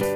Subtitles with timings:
[0.00, 0.06] Der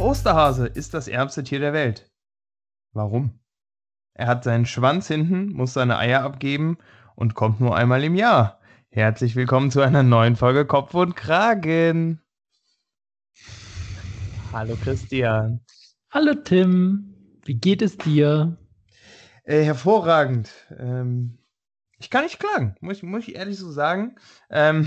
[0.00, 2.08] Osterhase ist das ärmste Tier der Welt.
[2.92, 3.40] Warum?
[4.14, 6.78] Er hat seinen Schwanz hinten, muss seine Eier abgeben
[7.16, 8.61] und kommt nur einmal im Jahr.
[8.94, 12.20] Herzlich willkommen zu einer neuen Folge Kopf und Kragen.
[14.52, 15.60] Hallo Christian.
[16.10, 17.14] Hallo Tim,
[17.46, 18.58] wie geht es dir?
[19.44, 20.50] Äh, hervorragend.
[20.78, 21.38] Ähm,
[21.98, 24.16] ich kann nicht klagen, muss, ich- muss ich ehrlich so sagen.
[24.50, 24.86] Ähm,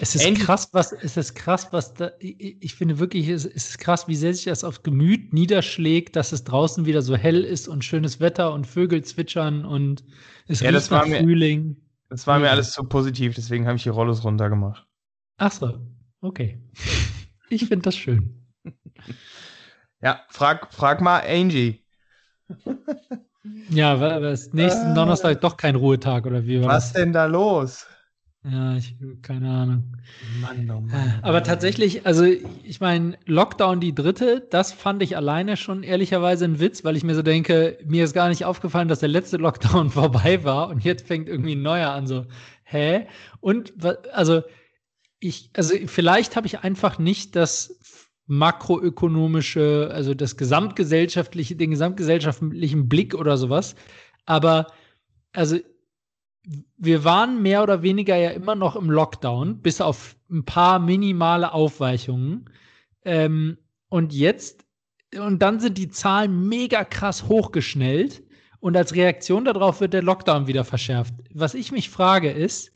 [0.00, 2.10] Es ist krass, was es ist krass, was da.
[2.18, 6.16] Ich, ich finde wirklich, es es ist krass, wie sehr sich das aufs Gemüt niederschlägt,
[6.16, 10.02] dass es draußen wieder so hell ist und schönes Wetter und Vögel zwitschern und
[10.48, 11.76] es Ja, riecht nach mir- Frühling.
[12.10, 12.50] Das war mir Ja.
[12.52, 14.86] alles zu positiv, deswegen habe ich die Rollos runtergemacht.
[15.38, 15.80] Ach so,
[16.20, 16.60] okay.
[17.48, 18.44] Ich finde das schön.
[20.02, 21.84] Ja, frag, frag mal Angie.
[23.68, 24.94] Ja, es nächsten Ah.
[24.94, 26.92] Donnerstag doch kein Ruhetag oder wie war Was das?
[26.94, 27.86] denn da los?
[28.42, 29.84] Ja, ich keine Ahnung.
[30.40, 30.82] Mann, oh
[31.20, 36.58] Aber tatsächlich, also ich meine, Lockdown die dritte, das fand ich alleine schon ehrlicherweise ein
[36.58, 39.90] Witz, weil ich mir so denke, mir ist gar nicht aufgefallen, dass der letzte Lockdown
[39.90, 42.06] vorbei war und jetzt fängt irgendwie ein neuer an.
[42.06, 42.24] So,
[42.64, 43.06] hä?
[43.40, 43.74] Und
[44.12, 44.42] also
[45.18, 47.78] ich, also vielleicht habe ich einfach nicht das
[48.26, 53.74] makroökonomische, also das gesamtgesellschaftliche, den gesamtgesellschaftlichen Blick oder sowas.
[54.24, 54.68] Aber
[55.34, 55.58] also
[56.76, 61.52] wir waren mehr oder weniger ja immer noch im Lockdown, bis auf ein paar minimale
[61.52, 62.48] Aufweichungen.
[63.04, 64.64] Ähm, und jetzt,
[65.18, 68.22] und dann sind die Zahlen mega krass hochgeschnellt.
[68.60, 71.14] Und als Reaktion darauf wird der Lockdown wieder verschärft.
[71.32, 72.72] Was ich mich frage ist,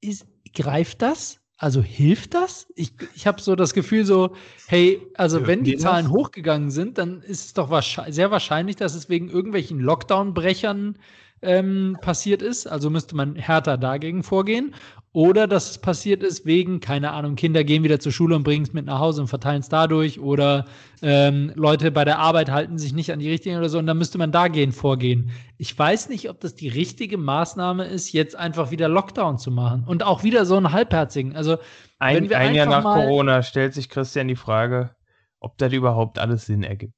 [0.00, 1.40] ist greift das?
[1.56, 2.66] Also hilft das?
[2.74, 4.34] Ich, ich habe so das Gefühl so,
[4.66, 5.76] hey, also wenn die?
[5.76, 10.98] Zahlen hochgegangen sind, dann ist es doch wahrscheinlich, sehr wahrscheinlich, dass es wegen irgendwelchen Lockdown-Brechern
[11.42, 12.66] ähm, passiert ist.
[12.66, 14.74] Also müsste man härter dagegen vorgehen.
[15.14, 18.62] Oder dass es passiert ist wegen, keine Ahnung, Kinder gehen wieder zur Schule und bringen
[18.62, 20.18] es mit nach Hause und verteilen es dadurch.
[20.18, 20.64] Oder
[21.02, 23.78] ähm, Leute bei der Arbeit halten sich nicht an die Richtlinien oder so.
[23.78, 25.30] Und dann müsste man dagegen vorgehen.
[25.58, 29.84] Ich weiß nicht, ob das die richtige Maßnahme ist, jetzt einfach wieder Lockdown zu machen.
[29.86, 31.36] Und auch wieder so einen halbherzigen.
[31.36, 31.58] Also
[31.98, 34.96] Ein, ein Jahr nach Corona stellt sich Christian die Frage,
[35.40, 36.94] ob das überhaupt alles Sinn ergibt.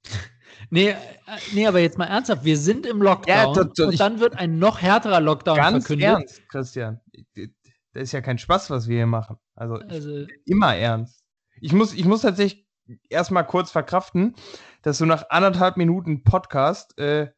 [0.71, 0.97] Nee, äh,
[1.53, 4.37] nee, aber jetzt mal ernsthaft, wir sind im Lockdown Ja, das- das- und dann wird
[4.39, 6.09] ein noch härterer Lockdown Ganz verkündet.
[6.09, 7.01] ernst, Christian.
[7.93, 9.37] Das ist ja kein Spaß, was wir hier machen.
[9.55, 11.23] Also Also, immer ernst.
[11.61, 12.67] Ich muss, ich muss tatsächlich
[13.09, 14.35] erstmal kurz verkraften,
[14.83, 17.29] dass du nach anderthalb Minuten Podcast, äh,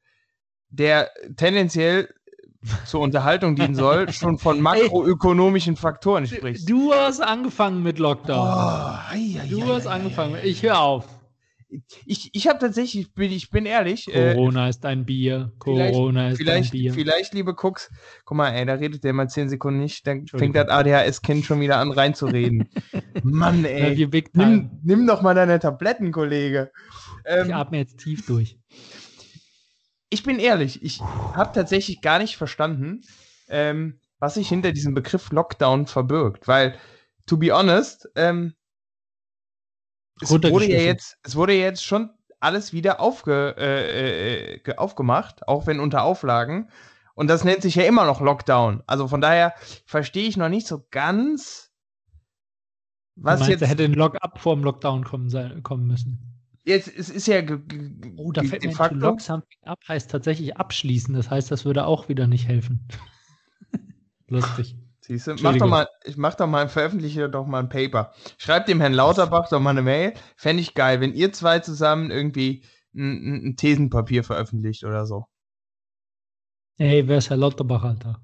[0.70, 2.08] der tendenziell
[2.86, 6.68] zur Unterhaltung dienen soll, schon von makroökonomischen Faktoren sprichst.
[6.68, 8.48] du hast angefangen mit Oh, Lockdown.
[8.48, 10.36] ei, ei, du ei, hast angefangen.
[10.42, 11.06] Ich höre auf.
[12.04, 15.52] Ich, ich habe tatsächlich, ich bin, ich bin ehrlich, äh, Corona ist ein Bier.
[15.58, 16.92] Corona ist ein Bier.
[16.94, 17.90] vielleicht, liebe Cooks,
[18.24, 21.60] guck mal, ey, da redet der mal zehn Sekunden nicht, dann fängt das ADHS-Kind schon
[21.60, 22.68] wieder an reinzureden.
[23.24, 23.96] Mann, Ja, ey.
[23.96, 24.22] Time.
[24.34, 26.70] Nimm, nimm doch mal deine Tabletten, Kollege.
[27.24, 28.58] Ähm, Ich atme jetzt tief durch.
[30.08, 33.02] ich bin ehrlich, ich habe tatsächlich gar nicht verstanden,
[33.48, 36.46] ähm, was sich hinter diesem Begriff Lockdown verbirgt.
[36.46, 36.76] Weil,
[37.26, 38.54] to be honest, ähm,
[40.20, 42.10] es wurde ja jetzt, es wurde jetzt schon
[42.40, 46.70] alles wieder aufge, äh, äh, ge- aufgemacht, auch wenn unter Auflagen.
[47.14, 48.82] Und das nennt sich ja immer noch Lockdown.
[48.86, 49.54] Also von daher
[49.86, 51.70] verstehe ich noch nicht so ganz,
[53.14, 53.62] was meinst, jetzt.
[53.62, 56.32] er hätte ein Lock-up vor dem Lockdown kommen, sein, kommen müssen.
[56.64, 57.40] Jetzt, es ist ja
[58.16, 61.14] Oh, da fällt mir ein, to lock something up heißt tatsächlich abschließen.
[61.14, 62.86] Das heißt, das würde auch wieder nicht helfen.
[64.28, 64.76] Lustig.
[65.06, 68.12] Siehst du, mach doch mal, ich mach doch mal, veröffentliche doch mal ein Paper.
[68.38, 70.14] Schreibt dem Herrn Lauterbach doch mal eine Mail.
[70.34, 75.26] Fände ich geil, wenn ihr zwei zusammen irgendwie ein, ein, Thesenpapier veröffentlicht oder so.
[76.76, 78.20] Hey, wer ist Herr Lauterbach, Alter?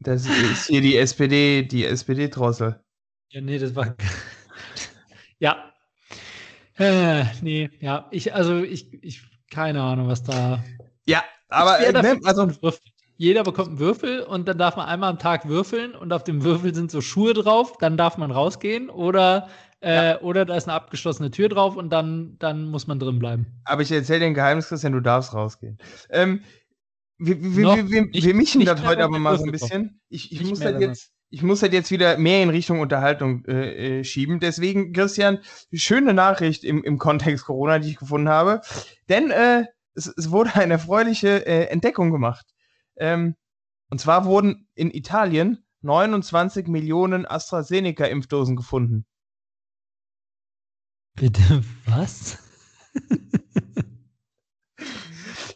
[0.00, 2.82] Das ist hier die SPD, die SPD-Drossel.
[3.28, 3.94] Ja, nee, das war.
[5.38, 5.70] ja.
[6.78, 8.08] Äh, nee, ja.
[8.10, 10.64] Ich, also ich, ich, keine Ahnung, was da.
[11.04, 12.50] Ja, aber äh, ne, also.
[13.20, 16.44] Jeder bekommt einen Würfel und dann darf man einmal am Tag würfeln und auf dem
[16.44, 19.48] Würfel sind so Schuhe drauf, dann darf man rausgehen oder,
[19.80, 23.46] äh, oder da ist eine abgeschlossene Tür drauf und dann, dann muss man drin bleiben.
[23.64, 25.78] aber ich erzähle dir ein Geheimnis, Christian, du darfst rausgehen.
[26.10, 26.42] Ähm,
[27.18, 30.00] wir, wir, Noch wir, wir, nicht- wir mischen das heute aber mal so ein bisschen.
[30.08, 30.80] Ich, ich muss dabei.
[30.80, 31.10] jetzt.
[31.30, 34.40] Ich muss das jetzt wieder mehr in Richtung Unterhaltung äh, äh, schieben.
[34.40, 35.40] Deswegen, Christian,
[35.74, 38.62] schöne Nachricht im, im Kontext Corona, die ich gefunden habe.
[39.10, 42.46] Denn äh, es, es wurde eine erfreuliche äh, Entdeckung gemacht.
[42.98, 43.34] Ähm,
[43.90, 49.06] und zwar wurden in Italien 29 Millionen AstraZeneca-Impfdosen gefunden.
[51.14, 52.38] Bitte, was?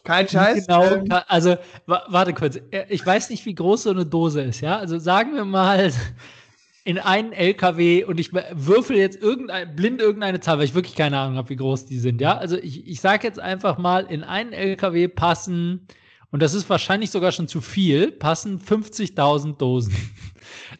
[0.03, 0.67] Kein Scheiß.
[0.67, 1.55] Genau, ähm, also
[1.85, 2.57] wa warte kurz.
[2.71, 4.77] Äh, Ich weiß nicht, wie groß so eine Dose ist, ja?
[4.77, 5.93] Also sagen wir mal
[6.83, 11.17] in einen LKW und ich würfel jetzt irgendein, blind irgendeine Zahl, weil ich wirklich keine
[11.17, 12.37] Ahnung habe, wie groß die sind, ja?
[12.37, 15.87] Also ich, ich sage jetzt einfach mal, in einen LKW passen,
[16.33, 19.95] und das ist wahrscheinlich sogar schon zu viel, passen 50.000 Dosen.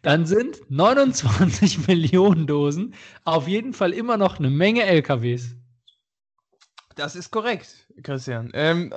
[0.02, 5.56] Dann sind 29 Millionen Dosen auf jeden Fall immer noch eine Menge LKWs.
[6.96, 8.50] Das ist korrekt, Christian.
[8.56, 8.92] Ähm,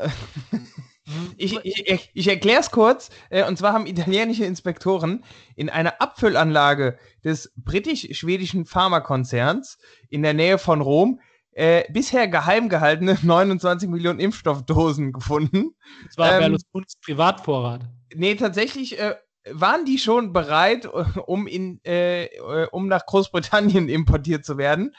[1.37, 3.11] ich ich, ich, erkläre es kurz.
[3.29, 5.25] Äh, und zwar haben italienische Inspektoren
[5.57, 9.77] in einer Abfüllanlage des britisch-schwedischen Pharmakonzerns
[10.09, 11.21] in der Nähe von Rom
[11.57, 15.75] äh, bisher geheim gehaltene 29 Millionen Impfstoffdosen gefunden.
[16.07, 17.81] Das war Ähm, Berlusconis Privatvorrat.
[18.15, 19.15] Nee, tatsächlich äh,
[19.51, 24.95] waren die schon bereit, äh, um, in, äh, äh, um nach Großbritannien importiert zu werden.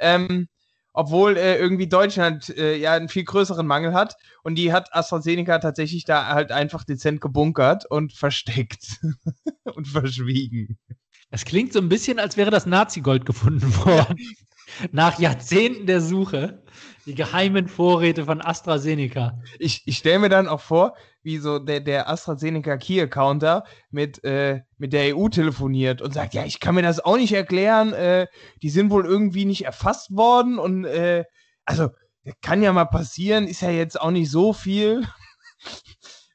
[0.00, 0.48] Ähm,
[0.94, 4.16] obwohl äh, irgendwie Deutschland äh, ja einen viel größeren Mangel hat.
[4.42, 8.98] Und die hat AstraZeneca tatsächlich da halt einfach dezent gebunkert und versteckt
[9.74, 10.78] und verschwiegen.
[11.30, 14.16] Es klingt so ein bisschen, als wäre das Nazi-Gold gefunden worden.
[14.92, 16.62] Nach Jahrzehnten der Suche.
[17.06, 19.40] Die geheimen Vorräte von AstraZeneca.
[19.58, 24.60] Ich, ich stelle mir dann auch vor, wie so der, der AstraZeneca Key-Accounter mit, äh,
[24.76, 28.26] mit der EU telefoniert und sagt, ja, ich kann mir das auch nicht erklären, äh,
[28.62, 31.24] die sind wohl irgendwie nicht erfasst worden und äh,
[31.64, 31.88] also
[32.42, 35.06] kann ja mal passieren, ist ja jetzt auch nicht so viel.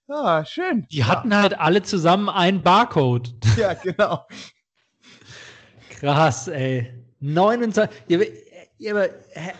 [0.07, 0.87] ja, schön.
[0.91, 3.33] Die hatten halt alle zusammen einen Barcode.
[3.57, 4.25] Ja, genau.
[5.89, 7.03] Krass, ey.
[7.23, 7.95] 29.
[8.07, 8.27] Ja, aber-
[8.79, 9.09] ja, aber,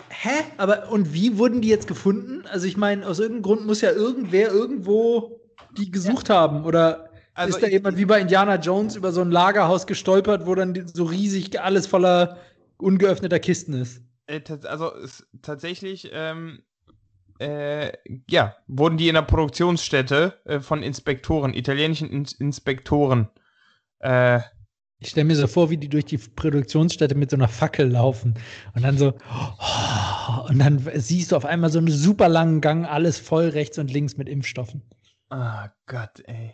[0.10, 0.44] hä-?
[0.57, 2.44] Aber, und wie wurden die jetzt gefunden?
[2.51, 5.39] Also, ich meine, aus irgendeinem Grund muss ja irgendwer irgendwo
[5.77, 6.65] die gesucht haben.
[6.65, 10.56] Oder Also ist da jemand wie bei Indiana Jones über so ein Lagerhaus gestolpert, wo
[10.56, 12.38] dann so riesig alles voller
[12.77, 14.01] ungeöffneter Kisten ist?
[14.27, 16.63] Äh, also es, tatsächlich, ähm,
[17.39, 17.92] äh,
[18.30, 23.30] ja, wurden die in der Produktionsstätte äh, von Inspektoren, italienischen In Inspektoren,
[24.00, 24.42] äh,
[25.04, 28.36] Ich stelle mir so vor, wie die durch die Produktionsstätte mit so einer Fackel laufen
[28.74, 29.14] und dann so,
[30.48, 33.92] und dann siehst du auf einmal so einen super langen Gang, alles voll rechts und
[33.92, 34.82] links mit Impfstoffen.
[35.30, 36.54] ah Gott, ey.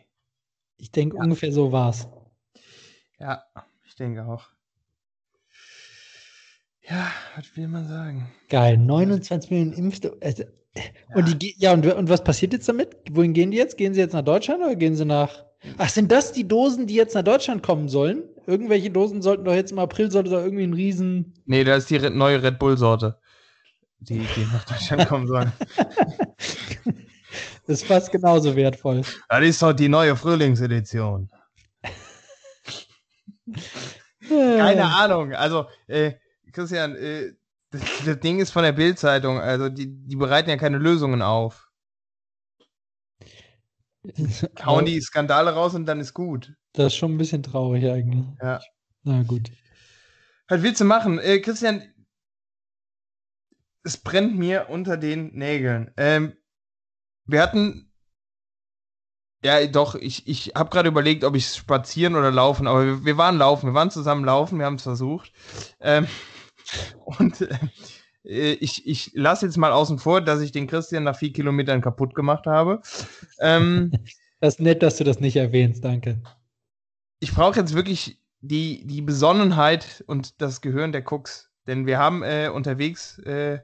[0.77, 2.07] Ich denke, ungefähr so war's.
[3.19, 3.43] Ja,
[3.85, 4.47] ich denke auch.
[6.89, 8.31] Ja, was will man sagen?
[8.49, 10.17] Geil, 29 Millionen Impfstoffe.
[10.21, 10.43] Also,
[11.13, 12.95] Und die, ja, und, und was passiert jetzt damit?
[13.11, 13.77] Wohin gehen die jetzt?
[13.77, 15.45] Gehen sie jetzt nach Deutschland oder gehen sie nach.
[15.77, 18.23] Ach, sind das die Dosen, die jetzt nach Deutschland kommen sollen?
[18.49, 21.35] Irgendwelche Dosen sollten doch jetzt im April, sollte da irgendwie ein Riesen.
[21.45, 23.19] Nee, das ist die neue Red Bull-Sorte,
[23.99, 25.51] die, die nach Deutschland kommen soll.
[27.67, 29.03] Das ist fast genauso wertvoll.
[29.29, 31.29] Das ist doch die neue Frühlingsedition.
[34.27, 35.33] Keine Ahnung.
[35.33, 36.13] Also, äh,
[36.51, 37.33] Christian, äh,
[37.69, 39.39] das, das Ding ist von der Bild-Zeitung.
[39.39, 41.69] Also, die, die bereiten ja keine Lösungen auf.
[44.65, 46.55] Hauen die Skandale raus und dann ist gut.
[46.73, 48.25] Das ist schon ein bisschen traurig eigentlich.
[48.41, 48.59] Ja.
[49.03, 49.51] Na gut.
[50.47, 51.19] Was willst du machen?
[51.19, 51.83] Äh, Christian,
[53.83, 55.91] es brennt mir unter den Nägeln.
[55.97, 56.33] Ähm,
[57.25, 57.91] wir hatten.
[59.43, 63.17] Ja, doch, ich, ich habe gerade überlegt, ob ich spazieren oder laufen, aber wir, wir
[63.17, 65.31] waren laufen, wir waren zusammen laufen, wir haben es versucht.
[65.79, 66.07] Ähm,
[67.05, 67.47] und
[68.23, 71.81] äh, ich, ich lasse jetzt mal außen vor, dass ich den Christian nach vier Kilometern
[71.81, 72.81] kaputt gemacht habe.
[73.39, 73.91] Ähm,
[74.41, 76.21] Das ist nett, dass du das nicht erwähnst, danke.
[77.19, 81.49] Ich brauche jetzt wirklich die, die Besonnenheit und das Gehirn der Cooks.
[81.67, 83.59] Denn wir haben äh, unterwegs äh,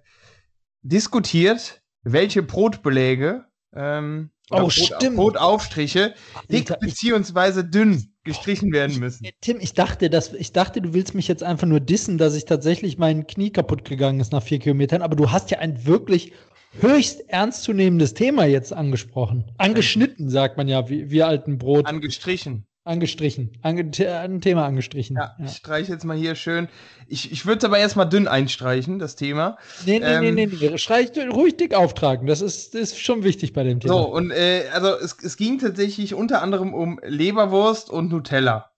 [0.82, 5.16] diskutiert, welche Brotbeläge ähm, oder Oh, Brot, stimmt.
[5.16, 6.14] Brotaufstriche
[6.52, 9.28] dick beziehungsweise dünn gestrichen werden müssen.
[9.42, 12.46] Tim, ich dachte, dass, ich dachte, du willst mich jetzt einfach nur dissen, dass ich
[12.46, 16.34] tatsächlich mein Knie kaputt gegangen ist nach vier Kilometern, aber du hast ja ein wirklich
[16.80, 19.52] höchst ernstzunehmendes Thema jetzt angesprochen.
[19.58, 21.86] Angeschnitten, sagt man ja, wie wir alten Brot.
[21.88, 22.68] Angestrichen.
[22.86, 23.58] Angestrichen.
[23.62, 25.18] Ange The- ein Thema angestrichen.
[25.18, 26.70] Ja, ich streiche jetzt mal hier schön.
[27.08, 29.58] Ich, ich würde es aber erstmal dünn einstreichen, das Thema.
[29.86, 30.78] Nee, nee, Ähm, nee, nee, nee.
[30.78, 32.28] Streich ruhig dick auftragen.
[32.28, 33.94] Das ist, ist schon wichtig bei dem Thema.
[33.94, 38.72] So, und äh, also es, es ging tatsächlich unter anderem um Leberwurst und Nutella.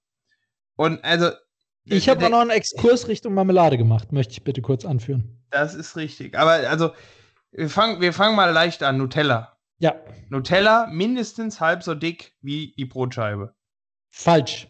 [0.78, 1.32] Und also.
[1.86, 5.44] ich habe auch noch einen Exkurs Richtung Marmelade gemacht, möchte ich bitte kurz anführen.
[5.52, 6.38] Das ist richtig.
[6.38, 6.92] Aber also,
[7.52, 8.98] wir fangen, wir fangen mal leicht an.
[8.98, 9.58] Nutella.
[9.80, 9.96] Ja,
[10.30, 13.54] Nutella mindestens halb so dick wie die Brotscheibe.
[14.10, 14.68] Falsch.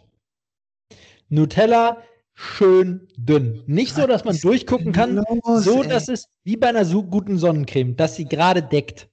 [1.29, 2.03] Nutella
[2.33, 3.63] schön dünn.
[3.65, 5.23] Nicht so, dass man durchgucken kann,
[5.57, 9.09] so dass es wie bei einer so guten Sonnencreme, dass sie gerade deckt.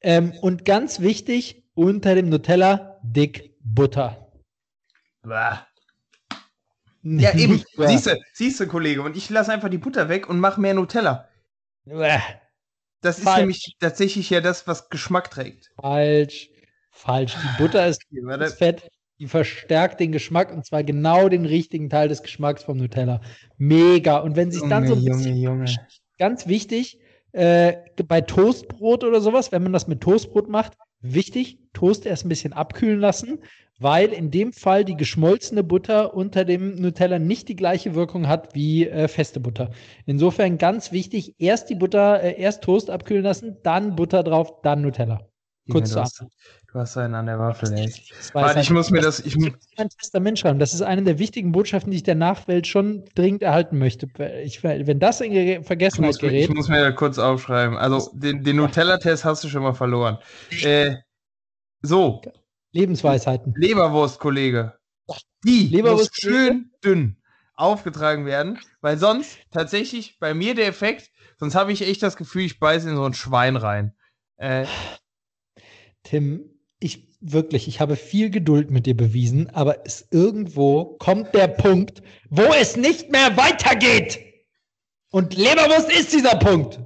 [0.00, 4.30] Ähm, und ganz wichtig, unter dem Nutella dick Butter.
[5.22, 5.66] Bah.
[7.02, 7.64] Ja, eben.
[7.76, 9.02] Siehst du, siehst du, Kollege.
[9.02, 11.28] Und ich lasse einfach die Butter weg und mache mehr Nutella.
[13.00, 13.38] Das ist Falsch.
[13.38, 15.70] nämlich tatsächlich ja das, was Geschmack trägt.
[15.80, 16.50] Falsch.
[16.90, 17.34] Falsch.
[17.34, 22.08] Die Butter ist das Fett, die verstärkt den Geschmack und zwar genau den richtigen Teil
[22.08, 23.20] des Geschmacks vom Nutella.
[23.56, 24.18] Mega.
[24.18, 25.66] Und wenn sich dann so ein bisschen, Junge.
[26.18, 26.98] ganz wichtig,
[27.32, 27.74] äh,
[28.06, 32.52] bei Toastbrot oder sowas, wenn man das mit Toastbrot macht, wichtig, Toast erst ein bisschen
[32.52, 33.40] abkühlen lassen,
[33.78, 38.54] weil in dem Fall die geschmolzene Butter unter dem Nutella nicht die gleiche Wirkung hat
[38.54, 39.70] wie äh, feste Butter.
[40.06, 44.82] Insofern ganz wichtig, erst die Butter, äh, erst Toast abkühlen lassen, dann Butter drauf, dann
[44.82, 45.28] Nutella.
[45.70, 47.92] Kurz du, hast, du hast einen an der Waffel, ey.
[48.32, 49.20] Warte, ich muss mir das.
[49.20, 50.58] Ich, mu- mein Testament schreiben.
[50.58, 54.08] Das ist eine der wichtigen Botschaften, die ich der Nachwelt schon dringend erhalten möchte.
[54.42, 57.76] Ich, wenn das in Gere- ich, Vergessenheit muss, gerät, ich muss mir da kurz aufschreiben.
[57.76, 60.18] Also, den, den Nutella-Test hast du schon mal verloren.
[60.62, 60.96] Äh,
[61.82, 62.22] so,
[62.72, 63.54] Lebensweisheiten.
[63.56, 64.78] Leberwurst, Kollege.
[65.44, 67.16] Die Leberwurst, muss schön dünn
[67.54, 72.42] aufgetragen werden, weil sonst tatsächlich bei mir der Effekt, sonst habe ich echt das Gefühl,
[72.42, 73.94] ich beiße in so ein Schwein rein.
[74.36, 74.66] Äh,
[76.02, 76.50] Tim,
[76.80, 82.02] ich wirklich, ich habe viel Geduld mit dir bewiesen, aber es irgendwo kommt der Punkt,
[82.30, 84.20] wo es nicht mehr weitergeht.
[85.10, 86.80] Und Leberwurst ist dieser Punkt.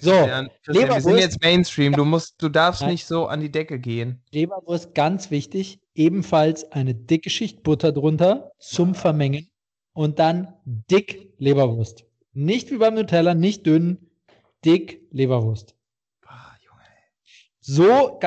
[0.00, 2.90] So, Christian, Christian, wir sind jetzt Mainstream, du musst, du darfst Nein.
[2.90, 4.20] nicht so an die Decke gehen.
[4.32, 9.48] Leberwurst ganz wichtig, ebenfalls eine dicke Schicht Butter drunter zum Vermengen
[9.92, 12.04] und dann dick Leberwurst.
[12.32, 14.10] Nicht wie beim Nutella, nicht dünn,
[14.64, 15.76] dick Leberwurst.
[17.64, 18.18] So,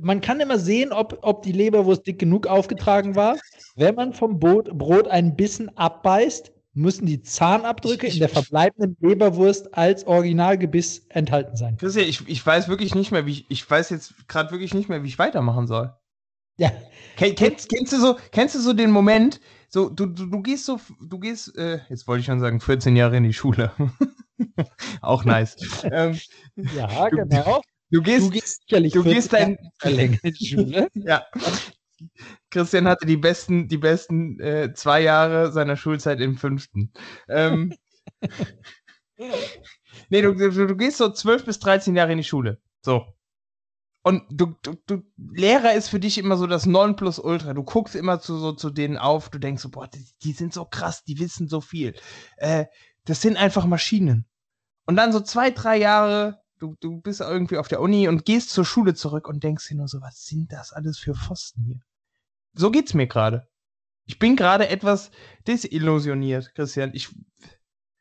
[0.00, 3.36] man kann immer sehen, ob, ob die Leberwurst dick genug aufgetragen war.
[3.74, 9.74] Wenn man vom Brot, Brot ein bisschen abbeißt, müssen die Zahnabdrücke in der verbleibenden Leberwurst
[9.74, 11.76] als Originalgebiss enthalten sein.
[11.78, 14.88] Christian, ich, ich weiß wirklich nicht mehr, wie ich, ich weiß jetzt gerade wirklich nicht
[14.88, 15.92] mehr, wie ich weitermachen soll.
[16.58, 16.70] Ja,
[17.16, 20.64] Ken, kennst, kennst du so, kennst du so den Moment, so, du, du, du gehst
[20.64, 23.72] so, du gehst, äh, jetzt wollte ich schon sagen, 14 Jahre in die Schule.
[25.00, 25.56] Auch nice.
[25.90, 26.18] ähm,
[26.76, 27.62] ja, genau.
[27.90, 29.58] Du gehst, Du gehst sicherlich du 40 gehst dein-
[30.34, 30.88] Schule.
[30.94, 31.24] ja.
[32.50, 36.92] Christian hatte die besten, die besten äh, zwei Jahre seiner Schulzeit im fünften.
[37.28, 37.74] Ähm,
[40.10, 42.60] nee, du, du, du gehst so 12 bis 13 Jahre in die Schule.
[42.82, 43.06] So.
[44.02, 47.54] Und du, du, du, Lehrer ist für dich immer so das Nonplusultra.
[47.54, 50.52] Du guckst immer zu, so zu denen auf, du denkst so, boah, die, die sind
[50.54, 51.94] so krass, die wissen so viel.
[52.36, 52.66] Äh,
[53.04, 54.26] das sind einfach Maschinen.
[54.86, 58.50] Und dann so zwei, drei Jahre, du, du bist irgendwie auf der Uni und gehst
[58.50, 61.80] zur Schule zurück und denkst dir nur so, was sind das alles für Pfosten hier?
[62.54, 63.46] So geht's mir gerade.
[64.06, 65.10] Ich bin gerade etwas
[65.46, 66.90] desillusioniert, Christian.
[66.94, 67.08] Ich,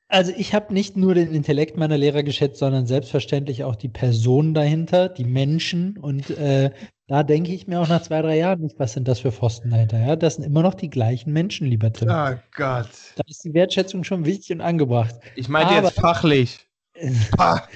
[0.07, 4.53] Also ich habe nicht nur den Intellekt meiner Lehrer geschätzt, sondern selbstverständlich auch die Personen
[4.53, 5.97] dahinter, die Menschen.
[5.97, 6.69] Und äh,
[7.07, 9.71] da denke ich mir auch nach zwei, drei Jahren nicht, was sind das für Pfosten
[9.71, 9.99] dahinter?
[9.99, 12.07] Ja, das sind immer noch die gleichen Menschen, lieber Tim.
[12.09, 12.89] oh Gott.
[13.15, 15.15] Da ist die Wertschätzung schon wichtig und angebracht.
[15.35, 16.59] Ich meinte Aber- jetzt fachlich.
[17.37, 17.67] Ah, Aber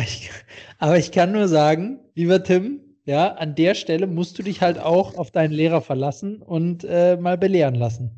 [0.00, 0.30] ich,
[0.78, 4.78] aber ich kann nur sagen, lieber Tim, ja, an der Stelle musst du dich halt
[4.78, 8.10] auch auf deinen Lehrer verlassen und äh, mal belehren lassen.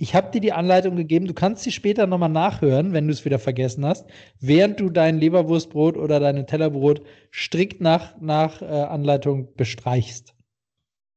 [0.00, 3.24] Ich habe dir die Anleitung gegeben, du kannst sie später nochmal nachhören, wenn du es
[3.24, 7.02] wieder vergessen hast, während du dein Leberwurstbrot oder dein Tellerbrot
[7.32, 10.36] strikt nach, nach äh, Anleitung bestreichst.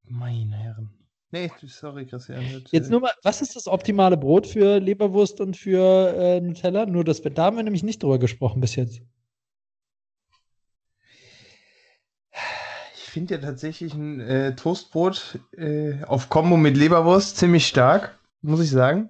[0.04, 1.01] meine Herren.
[1.32, 2.44] Nee, sorry, Christian.
[2.54, 6.42] Das, Jetzt äh, nur mal, was ist das optimale Brot für Leberwurst und für äh,
[6.42, 6.86] Nutella?
[6.86, 9.02] Nur, wir, da haben wir nämlich nicht drüber gesprochen bis jetzt.
[12.96, 18.62] Ich finde ja tatsächlich ein äh, Toastbrot äh, auf Kombo mit Leberwurst ziemlich stark, muss
[18.62, 19.10] ich sagen.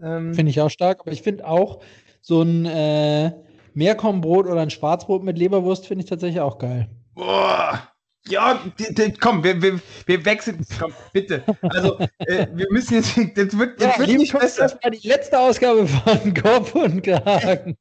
[0.00, 1.80] Ähm, Finde ich auch stark, aber ich finde auch
[2.22, 3.32] so ein äh,
[3.74, 6.88] Meerkornbrot oder ein Schwarzbrot mit Leberwurst finde ich tatsächlich auch geil.
[7.14, 7.90] Boah.
[8.30, 10.64] Ja, die, die, komm, wir, wir, wir wechseln.
[10.78, 11.44] Komm, bitte.
[11.62, 13.16] Also, äh, wir müssen jetzt.
[13.36, 14.62] Das wird, das wird liebe nicht besser.
[14.62, 17.76] das war die letzte Ausgabe von Kopf und Kragen.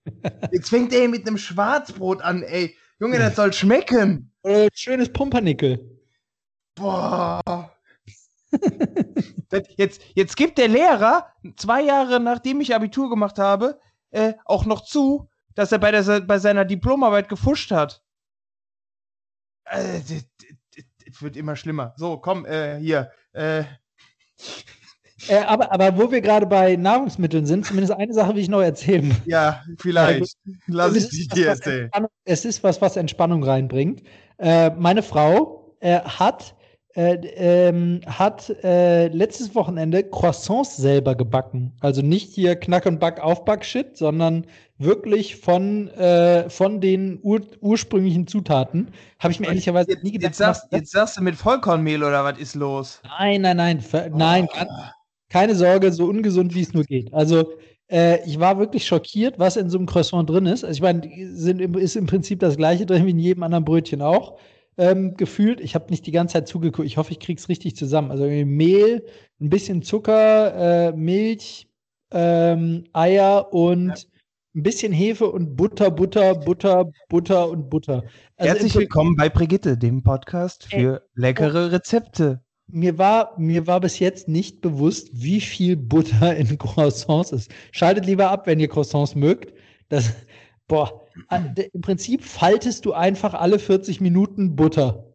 [0.51, 2.75] Jetzt fängt er mit einem Schwarzbrot an, ey.
[2.99, 4.31] Junge, das soll schmecken.
[4.41, 5.79] Oder ein schönes Pumpernickel.
[6.75, 7.41] Boah.
[9.49, 13.79] das, jetzt, jetzt gibt der Lehrer, zwei Jahre nachdem ich Abitur gemacht habe,
[14.11, 18.01] äh, auch noch zu, dass er bei, der, bei seiner Diplomarbeit gefuscht hat.
[19.69, 20.25] Äh, das,
[21.05, 21.93] das wird immer schlimmer.
[21.97, 23.11] So, komm, äh, hier.
[23.33, 23.63] Äh,
[25.27, 28.61] Äh, aber, aber wo wir gerade bei Nahrungsmitteln sind, zumindest eine Sache will ich noch
[28.61, 29.13] erzählen.
[29.25, 30.37] ja, vielleicht.
[30.67, 31.91] Lass Und ich es dich dir erzählen.
[32.23, 34.01] Es ist was, was Entspannung reinbringt.
[34.37, 36.55] Äh, meine Frau äh, hat
[36.95, 41.77] äh, ähm, hat äh, letztes Wochenende Croissants selber gebacken.
[41.81, 44.47] Also nicht hier Knack und Back Aufback Shit, sondern
[44.79, 48.91] wirklich von, äh, von den ur ursprünglichen Zutaten.
[49.19, 50.29] Habe ich mir ehrlicherweise jetzt, nie gedacht.
[50.29, 53.01] Jetzt sagst, jetzt sagst du mit Vollkornmehl oder was ist los?
[53.03, 53.83] Nein, nein, nein,
[54.15, 54.65] nein, Oh.
[55.29, 57.13] keine Sorge, so ungesund wie es nur geht.
[57.13, 57.51] Also
[57.91, 60.63] äh, ich war wirklich schockiert, was in so einem Croissant drin ist.
[60.63, 61.01] Also ich meine,
[61.79, 64.39] ist im Prinzip das gleiche drin wie in jedem anderen Brötchen auch.
[64.77, 66.87] Ähm, gefühlt, ich habe nicht die ganze Zeit zugeguckt.
[66.87, 68.11] Ich hoffe, ich krieg's richtig zusammen.
[68.11, 69.05] Also Mehl,
[69.41, 71.67] ein bisschen Zucker, äh, Milch,
[72.11, 74.07] ähm, Eier und
[74.59, 78.03] ein bisschen Hefe und Butter, Butter, Butter, Butter und Butter.
[78.35, 82.41] Also Herzlich willkommen bei Brigitte, dem Podcast für leckere Rezepte.
[82.67, 87.51] mir war, mir war bis jetzt nicht bewusst, wie viel Butter in Croissants ist.
[87.71, 89.53] Schaltet lieber ab, wenn ihr Croissants mögt.
[89.87, 90.13] Das,
[90.67, 95.08] boah, äh, im Prinzip faltest du einfach alle 40 Minuten Butter.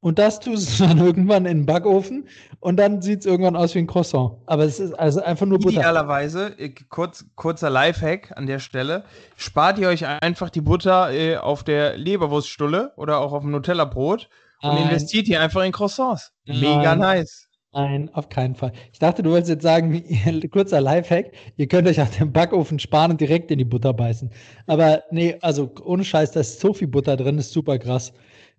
[0.00, 2.28] Und das tust du dann irgendwann in den Backofen
[2.60, 4.32] und dann sieht es irgendwann aus wie ein Croissant.
[4.46, 5.80] Aber es ist also einfach nur Butter.
[5.80, 9.04] Idealerweise, äh, kurz, kurzer Lifehack an der Stelle,
[9.36, 14.28] spart ihr euch einfach die Butter äh, auf der Leberwurststulle oder auch auf dem Nutella-Brot
[14.62, 14.88] und Nein.
[14.88, 16.32] investiert die einfach in Croissants.
[16.46, 16.60] Nein.
[16.60, 17.48] Mega nice.
[17.72, 18.72] Nein, auf keinen Fall.
[18.92, 20.02] Ich dachte, du wolltest jetzt sagen,
[20.50, 24.30] kurzer Lifehack, ihr könnt euch auch den Backofen sparen und direkt in die Butter beißen.
[24.66, 28.12] Aber nee, also ohne Scheiß, da ist so viel Butter drin, ist super krass.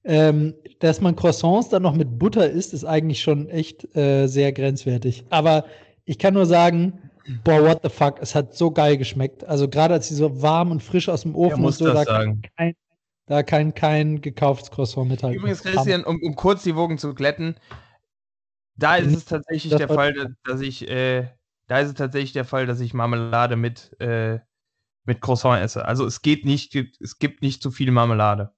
[0.06, 4.51] Ähm, dass man Croissants dann noch mit Butter isst, ist eigentlich schon echt äh, sehr
[4.53, 5.25] grenzwertig.
[5.29, 5.65] Aber
[6.06, 6.98] ich kann nur sagen,
[7.44, 9.44] boah, what the fuck, es hat so geil geschmeckt.
[9.44, 12.06] Also gerade als sie so warm und frisch aus dem Ofen muss und so, das
[12.06, 12.41] da sagen?
[12.58, 12.75] kein,
[13.27, 15.38] da kann kein gekauftes Croissant mithalten.
[15.38, 17.56] Übrigens, Christian, um, um kurz die Wogen zu glätten,
[18.77, 21.27] da ist es tatsächlich Das der Fall, dass- dass ich, äh,
[21.68, 24.39] da ist es tatsächlich der Fall, dass ich Marmelade mit, äh,
[25.03, 25.86] mit Croissant esse.
[25.86, 28.51] Also es geht nicht, es gibt nicht zu viel Marmelade.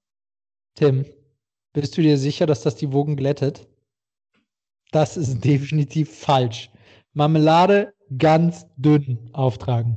[0.74, 1.04] Tim,
[1.72, 3.66] bist du dir sicher, dass das die Wogen glättet?
[4.90, 6.70] Das ist definitiv falsch.
[7.14, 9.96] Marmelade ganz dünn auftragen.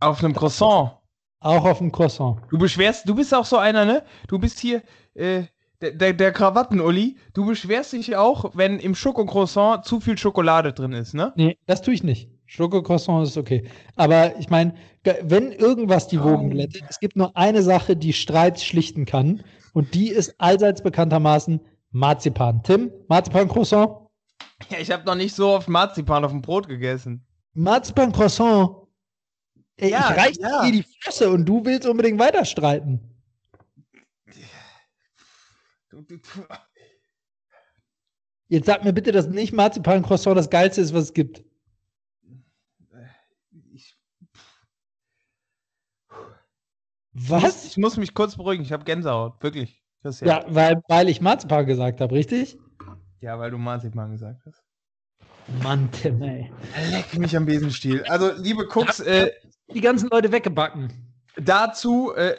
[0.00, 0.92] Auf einem Croissant.
[1.40, 2.40] Auch auf dem Croissant.
[2.50, 4.02] Du beschwerst, du bist auch so einer, ne?
[4.28, 4.82] Du bist hier,
[5.14, 5.44] äh,
[5.80, 7.16] der, der, der Krawatten-Uli.
[7.34, 11.32] Du beschwerst dich auch, wenn im Schokocroissant zu viel Schokolade drin ist, ne?
[11.36, 12.30] Nee, das tue ich nicht.
[12.46, 13.64] Schoko-Croissant ist okay.
[13.96, 14.74] Aber ich meine,
[15.22, 16.50] wenn irgendwas die Wogen Oh.
[16.50, 19.42] glättet, es gibt nur eine Sache, die Streit schlichten kann.
[19.76, 21.60] Und die ist allseits bekanntermaßen
[21.90, 22.62] Marzipan.
[22.62, 24.08] Tim, Marzipan-Croissant?
[24.70, 27.26] Ja, ich habe noch nicht so oft Marzipan auf dem Brot gegessen.
[27.52, 28.70] Marzipan-Croissant?
[29.76, 30.64] Ey, Ja, ich reiß ja.
[30.64, 33.02] dir die Flosse und du willst unbedingt weiter streiten.
[38.48, 41.44] Jetzt sag mir bitte, dass nicht Marzipan-Croissant das geilste ist, was es gibt.
[47.18, 47.64] Was?
[47.64, 49.82] Ich muss mich kurz beruhigen, ich habe Gänsehaut, wirklich.
[50.02, 50.28] Christian.
[50.28, 52.58] Ja, weil, weil ich Marzipan gesagt habe, richtig?
[53.20, 54.62] ja, weil du Marzipan gesagt hast.
[55.62, 56.50] Mann, Tim, ey.
[56.90, 58.04] Leck mich am Besenstiel.
[58.04, 59.30] Also, liebe Cooks, äh,
[59.72, 60.92] Die ganzen Leute weggebacken.
[61.36, 62.34] dazu, äh,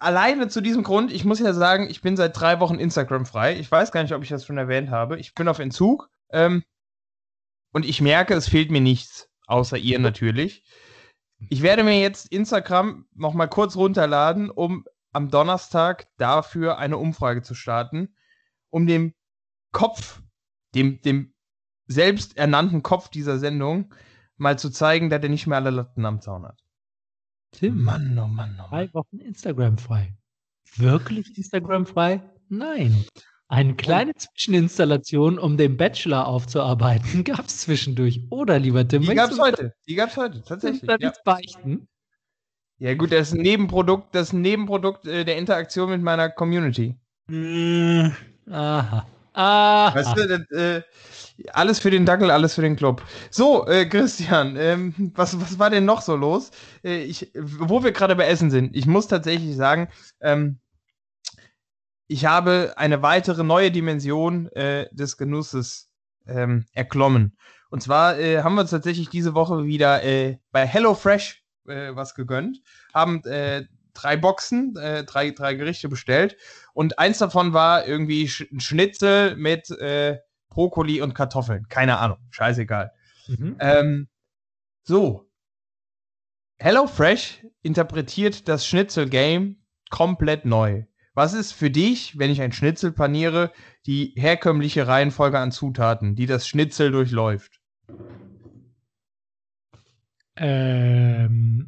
[0.00, 3.58] alleine zu diesem Grund, ich muss ja sagen, ich bin seit drei Wochen Instagram frei.
[3.58, 5.18] Ich weiß gar nicht, ob ich das schon erwähnt habe.
[5.18, 6.10] Ich bin auf Entzug.
[6.30, 6.62] Ähm,
[7.72, 9.28] und ich merke, es fehlt mir nichts.
[9.46, 10.62] Außer ihr natürlich.
[11.48, 17.42] Ich werde mir jetzt Instagram noch mal kurz runterladen, um am Donnerstag dafür eine Umfrage
[17.42, 18.14] zu starten,
[18.70, 19.14] um dem
[19.72, 20.22] Kopf,
[20.74, 21.34] dem, dem
[21.86, 23.94] selbsternannten Kopf dieser Sendung,
[24.36, 26.62] mal zu zeigen, dass er nicht mehr alle Latten am Zaun hat.
[27.52, 28.68] Tim, Mann, oh Mann, oh Mann.
[28.68, 30.16] drei Wochen Instagram frei.
[30.76, 32.22] Wirklich Instagram frei?
[32.48, 33.04] Nein.
[33.50, 38.20] Eine kleine Zwischeninstallation, um den Bachelor aufzuarbeiten, gab es zwischendurch.
[38.28, 39.72] Oder, lieber Tim, Die gab's du heute.
[39.88, 40.90] Die gab's heute, uns tatsächlich.
[41.00, 41.12] Ja.
[41.24, 41.88] beichten?
[42.78, 46.28] ja, gut, das ist ein Nebenprodukt, das ist ein Nebenprodukt äh, der Interaktion mit meiner
[46.28, 46.94] Community.
[48.50, 49.06] Aha.
[49.32, 49.94] Aha.
[49.94, 50.82] Weißt du, das, äh,
[51.52, 53.02] alles für den Dackel, alles für den Club.
[53.30, 56.50] So, äh, Christian, ähm, was, was war denn noch so los?
[56.84, 59.88] Äh, ich, wo wir gerade bei Essen sind, ich muss tatsächlich sagen,
[60.20, 60.58] ähm,
[62.08, 65.90] ich habe eine weitere neue Dimension äh, des Genusses
[66.26, 67.36] ähm, erklommen.
[67.70, 72.14] Und zwar äh, haben wir uns tatsächlich diese Woche wieder äh, bei HelloFresh äh, was
[72.14, 72.62] gegönnt,
[72.94, 76.36] haben äh, drei Boxen, äh, drei, drei Gerichte bestellt
[76.72, 80.18] und eins davon war irgendwie Sch ein Schnitzel mit äh,
[80.48, 81.68] Brokkoli und Kartoffeln.
[81.68, 82.90] Keine Ahnung, scheißegal.
[83.26, 83.56] Mhm.
[83.60, 84.08] Ähm,
[84.82, 85.28] so.
[86.58, 90.84] HelloFresh interpretiert das Schnitzel-Game komplett neu.
[91.18, 93.50] Was ist für dich, wenn ich ein Schnitzel paniere,
[93.86, 97.60] die herkömmliche Reihenfolge an Zutaten, die das Schnitzel durchläuft?
[100.36, 101.66] Ähm,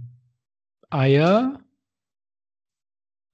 [0.88, 1.58] Eier.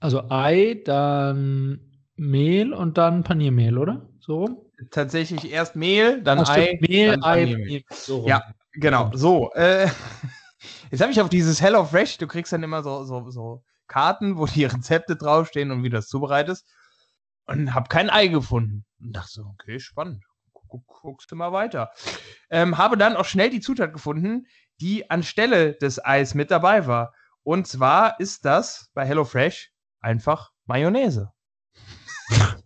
[0.01, 1.81] Also Ei, dann
[2.17, 4.09] Mehl und dann Paniermehl, oder?
[4.19, 4.63] So rum?
[4.91, 6.63] tatsächlich erst Mehl, dann Ach, Ei.
[6.63, 7.67] stimmt, Mehl, dann Ei, Paniermehl.
[7.67, 8.29] Mehl, so rum.
[8.29, 9.11] Ja, genau.
[9.13, 9.87] So, äh,
[10.91, 14.37] jetzt habe ich auf dieses Hello Fresh, du kriegst dann immer so, so, so Karten,
[14.37, 16.67] wo die Rezepte draufstehen und wie das zubereitest.
[17.47, 18.85] Und habe kein Ei gefunden.
[19.01, 20.25] Und dachte so, okay, spannend.
[20.53, 21.93] Guck, guckst du mal weiter.
[22.51, 24.47] Ähm, habe dann auch schnell die Zutat gefunden,
[24.81, 27.15] die anstelle des Eis mit dabei war.
[27.43, 29.71] Und zwar ist das bei HelloFresh
[30.01, 31.31] einfach Mayonnaise.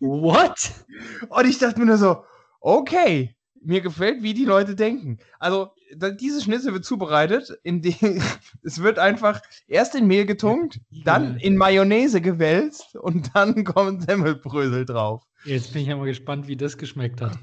[0.00, 0.72] What?
[1.28, 2.24] Und ich dachte mir nur so,
[2.60, 3.33] okay,
[3.64, 5.18] mir gefällt, wie die Leute denken.
[5.38, 5.70] Also,
[6.20, 7.94] diese Schnitzel wird zubereitet, indem
[8.62, 14.84] es wird einfach erst in Mehl getunkt, dann in Mayonnaise gewälzt und dann kommen Semmelbrösel
[14.84, 15.22] drauf.
[15.44, 17.38] Jetzt bin ich ja mal gespannt, wie das geschmeckt hat.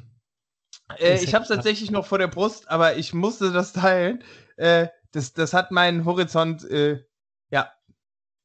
[1.00, 4.24] Äh, ich habe es tatsächlich noch vor der Brust, aber ich musste das teilen.
[4.58, 7.04] Äh, das, das hat meinen Horizont, äh,
[7.52, 7.72] ja,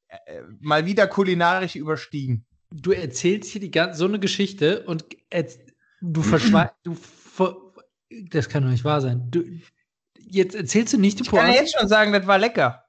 [0.08, 2.44] äh, mal wieder kulinarisch überstiegen.
[2.70, 5.04] Du erzählst hier die ganze, so eine Geschichte und
[6.00, 6.96] du verschweigst, du,
[8.10, 9.30] das kann doch nicht wahr sein.
[9.30, 9.44] Du,
[10.18, 11.60] jetzt erzählst du nicht die Ich kann ja Pointe.
[11.60, 12.84] jetzt schon sagen, das war lecker.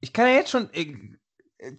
[0.00, 0.72] Ich kann ja jetzt schon.
[0.72, 0.94] Äh,
[1.58, 1.72] äh,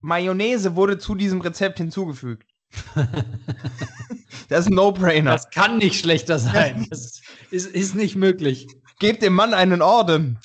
[0.00, 2.46] Mayonnaise wurde zu diesem Rezept hinzugefügt.
[4.48, 5.32] das ist ein No-Brainer.
[5.32, 6.86] Das kann nicht schlechter sein.
[6.88, 8.68] Das ist, ist nicht möglich.
[9.00, 10.38] Gebt dem Mann einen Orden.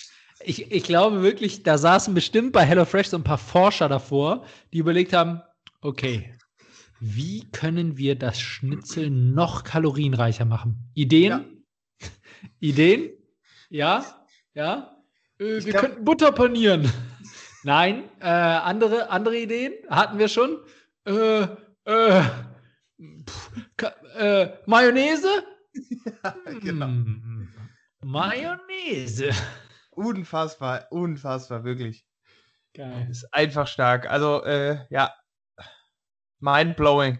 [0.43, 4.79] Ich, ich glaube wirklich, da saßen bestimmt bei HelloFresh so ein paar Forscher davor, die
[4.79, 5.41] überlegt haben,
[5.81, 6.35] okay,
[7.05, 10.89] wie können wir das Schnitzel noch kalorienreicher machen?
[10.93, 11.65] Ideen?
[12.61, 13.09] Ideen?
[13.69, 14.25] Ja?
[14.53, 15.03] Ja?
[15.37, 16.89] Äh, wir glaub- könnten Butter panieren.
[17.63, 20.59] Nein, äh, andere, andere Ideen hatten wir schon.
[21.05, 21.41] Äh,
[21.83, 22.23] äh,
[23.27, 23.51] pff,
[24.15, 25.43] äh, Mayonnaise?
[26.61, 26.85] genau.
[26.85, 27.49] Hm,
[28.01, 29.31] Mayonnaise.
[29.91, 32.05] Unfassbar, unfassbar, wirklich.
[32.73, 33.07] Geil.
[33.11, 34.09] Ist einfach stark.
[34.09, 35.13] Also, äh, ja.
[36.43, 37.19] Mind-blowing.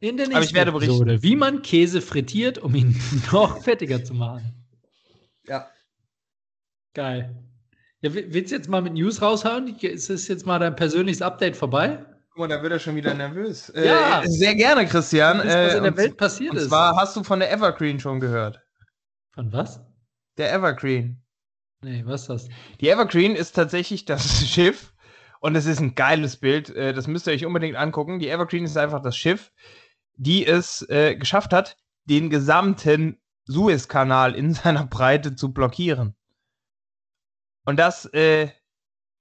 [0.00, 0.94] In der Aber nächsten ich werde berichten.
[0.94, 2.98] Episode, wie man Käse frittiert, um ihn
[3.32, 4.66] noch fettiger zu machen.
[5.46, 5.68] Ja.
[6.94, 7.36] Geil.
[8.00, 9.76] Ja, wi- willst du jetzt mal mit News raushauen?
[9.78, 12.04] Ist das jetzt mal dein persönliches Update vorbei?
[12.30, 13.70] Guck mal, da wird er schon wieder nervös.
[13.76, 14.22] Ja.
[14.22, 15.38] Äh, sehr gerne, Christian.
[15.40, 16.68] Was, was Äh, in der und- Welt passiert und ist.
[16.68, 18.62] zwar hast du von der Evergreen schon gehört.
[19.34, 19.80] Von was?
[20.38, 21.22] Der Evergreen.
[21.82, 22.48] Nee, was ist das?
[22.80, 24.94] Die Evergreen ist tatsächlich das Schiff
[25.40, 26.70] und es ist ein geiles Bild.
[26.70, 28.18] äh, Das müsst ihr euch unbedingt angucken.
[28.18, 29.52] Die Evergreen ist einfach das Schiff,
[30.16, 36.14] die es äh, geschafft hat, den gesamten Suezkanal in seiner Breite zu blockieren.
[37.64, 38.50] Und das, äh,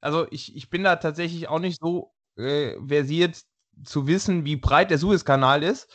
[0.02, 3.42] also ich, ich bin da tatsächlich auch nicht so äh, versiert
[3.86, 5.90] zu wissen, wie breit der Suezkanal ist.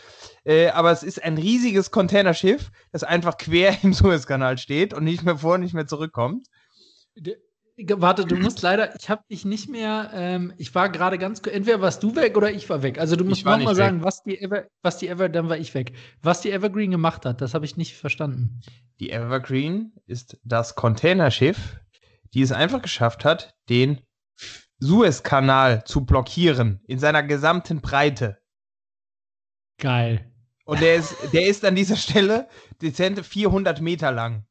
[0.44, 5.22] Äh, aber es ist ein riesiges Containerschiff, das einfach quer im Suezkanal steht und nicht
[5.22, 6.46] mehr vor, nicht mehr zurückkommt.
[7.76, 11.80] Warte, du musst leider, ich habe dich nicht mehr, ähm, ich war gerade ganz, entweder
[11.80, 13.00] warst du weg oder ich war weg.
[13.00, 15.92] Also du musst nochmal sagen, was die Ever, was die Ever, dann war ich weg.
[16.22, 18.60] Was die Evergreen gemacht hat, das habe ich nicht verstanden.
[19.00, 21.80] Die Evergreen ist das Containerschiff,
[22.32, 24.00] die es einfach geschafft hat, den
[24.78, 28.38] Suezkanal zu blockieren in seiner gesamten Breite.
[29.78, 30.30] Geil.
[30.64, 32.48] Und der ist, der ist an dieser Stelle
[32.80, 34.46] dezente 400 Meter lang.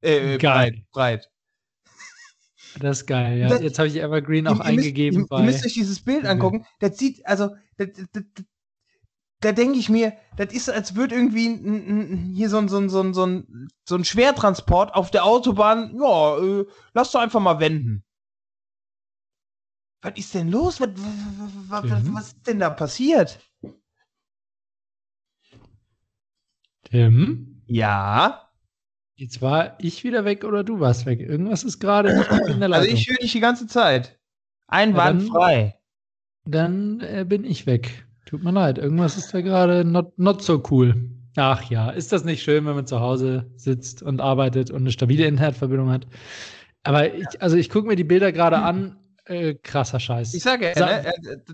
[0.00, 0.40] Äh, Geil.
[0.40, 0.90] breit.
[0.90, 1.30] breit.
[2.78, 3.48] Das ist geil, ja.
[3.48, 6.24] Das- Jetzt habe ich Evergreen auch ihr eingegeben Müsst, ihr, ihr müsst euch dieses Bild
[6.26, 6.66] angucken.
[6.78, 8.20] Das sieht, also, da, da,
[9.40, 12.78] da, denke ich mir, das ist, als würde irgendwie n- n- hier so ein, so,
[12.78, 17.20] ein, so, ein, so, ein, so ein Schwertransport auf der Autobahn, ja, äh, lass doch
[17.20, 18.04] einfach mal wenden.
[20.02, 20.80] Was ist denn los?
[20.80, 20.88] Was,
[21.68, 22.14] was, was, Mhm.
[22.14, 23.40] was ist denn da passiert?
[26.84, 28.49] Tim, Ja,
[29.20, 31.20] jetzt war ich wieder weg oder du warst weg.
[31.20, 32.94] Irgendwas ist gerade nicht in der also Leitung.
[32.94, 34.18] ich höre dich die ganze Zeit.
[34.66, 35.76] Einwandfrei.
[36.46, 38.06] Dann äh, bin ich weg.
[38.24, 41.10] Tut mir leid, irgendwas ist da gerade not, not so cool.
[41.36, 44.90] Ach ja, ist das nicht schön, wenn man zu Hause sitzt und arbeitet und eine
[44.90, 46.06] stabile Internetverbindung hat?
[46.82, 48.96] Aber ich, also ich gucke mir die Bilder gerade an.
[49.26, 50.32] Äh, krasser Scheiß.
[50.34, 51.12] Ich sage ja, ne, äh,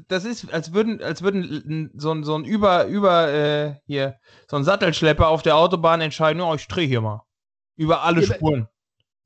[0.09, 4.17] das ist, als würden, als würden so ein, so ein über, über, äh, hier,
[4.49, 7.26] so ein Sattelschlepper auf der Autobahn entscheiden, oh, ich drehe hier mal.
[7.77, 8.69] Über alle Ja, Spuren.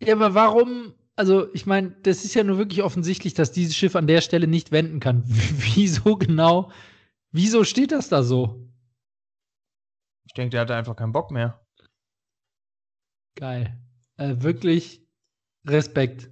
[0.03, 0.95] Ja, aber warum?
[1.17, 4.47] Also, ich meine, das ist ja nur wirklich offensichtlich, dass dieses Schiff an der Stelle
[4.47, 5.23] nicht wenden kann.
[5.27, 6.71] Wieso genau?
[7.33, 8.67] Wieso steht das da so?
[10.25, 11.61] Ich denke, der hatte einfach keinen Bock mehr.
[13.37, 13.79] Geil.
[14.17, 15.07] Äh, wirklich
[15.67, 16.31] Respekt.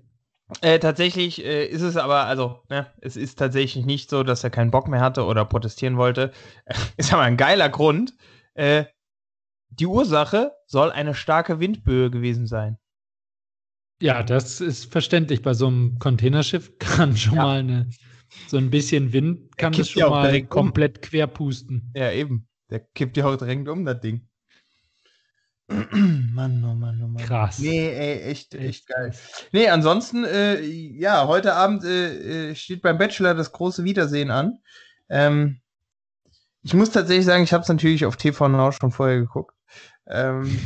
[0.62, 4.50] Äh, tatsächlich äh, ist es aber, also, ne, es ist tatsächlich nicht so, dass er
[4.50, 6.33] keinen Bock mehr hatte oder protestieren wollte.
[6.96, 8.14] ist aber ein geiler Grund.
[8.54, 8.87] Äh,
[9.70, 12.78] die Ursache soll eine starke Windböe gewesen sein.
[14.00, 15.42] Ja, das ist verständlich.
[15.42, 17.42] Bei so einem Containerschiff kann schon Ja.
[17.42, 17.90] mal eine
[18.46, 20.62] so ein bisschen Wind kann das schon mal direkt um.
[20.64, 21.90] komplett querpusten.
[21.94, 22.46] Ja, eben.
[22.70, 24.28] Der kippt ja auch direkt um, das Ding.
[25.68, 27.16] Mann, oh Mann, oh Mann.
[27.24, 27.59] Krass.
[27.59, 29.12] Nee, ey, echt, echt Echt geil.
[29.52, 34.59] Nee, ansonsten, äh, ja, heute Abend äh, äh, steht beim Bachelor das große Wiedersehen an.
[35.09, 35.61] Ähm,
[36.62, 39.54] ich muss tatsächlich sagen, ich habe es natürlich auf TV Now schon vorher geguckt.
[40.09, 40.59] Ähm,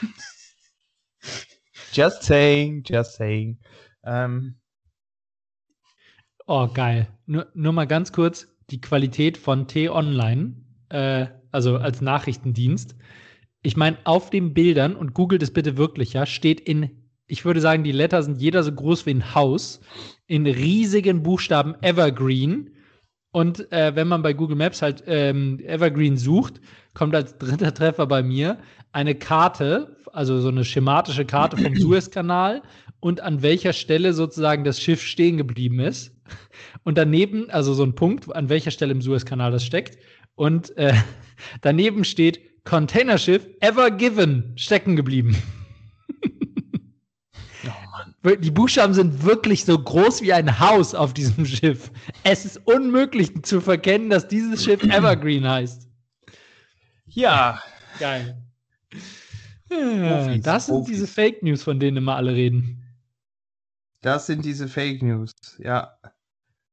[1.92, 3.58] just saying, just saying.
[4.04, 4.58] Ähm,
[6.50, 7.08] Oh, geil.
[7.26, 10.56] Nur, nur mal ganz kurz, die Qualität von T-Online,
[10.88, 12.96] äh, also als Nachrichtendienst.
[13.60, 17.60] Ich meine, auf den Bildern, und googelt es bitte wirklich, ja, steht in, ich würde
[17.60, 19.80] sagen, die Letter sind jeder so groß wie ein Haus,
[20.26, 22.70] in riesigen Buchstaben Evergreen.
[23.30, 26.62] Und äh, wenn man bei Google Maps halt ähm, Evergreen sucht,
[26.98, 28.58] kommt als dritter Treffer bei mir
[28.90, 32.60] eine Karte, also so eine schematische Karte vom Suezkanal
[32.98, 36.12] und an welcher Stelle sozusagen das Schiff stehen geblieben ist.
[36.82, 39.98] Und daneben, also so ein Punkt, an welcher Stelle im Suezkanal das steckt.
[40.34, 40.92] Und äh,
[41.60, 45.36] daneben steht Containerschiff Ever Given stecken geblieben.
[48.24, 51.92] oh Die Buchstaben sind wirklich so groß wie ein Haus auf diesem Schiff.
[52.24, 55.87] Es ist unmöglich zu verkennen, dass dieses Schiff Evergreen heißt.
[57.10, 57.62] Ja,
[57.98, 58.42] Geil.
[59.68, 60.94] Profis, das sind Profis.
[60.94, 62.84] diese Fake News, von denen immer alle reden.
[64.02, 65.32] das sind diese Fake News.
[65.58, 65.94] Ja.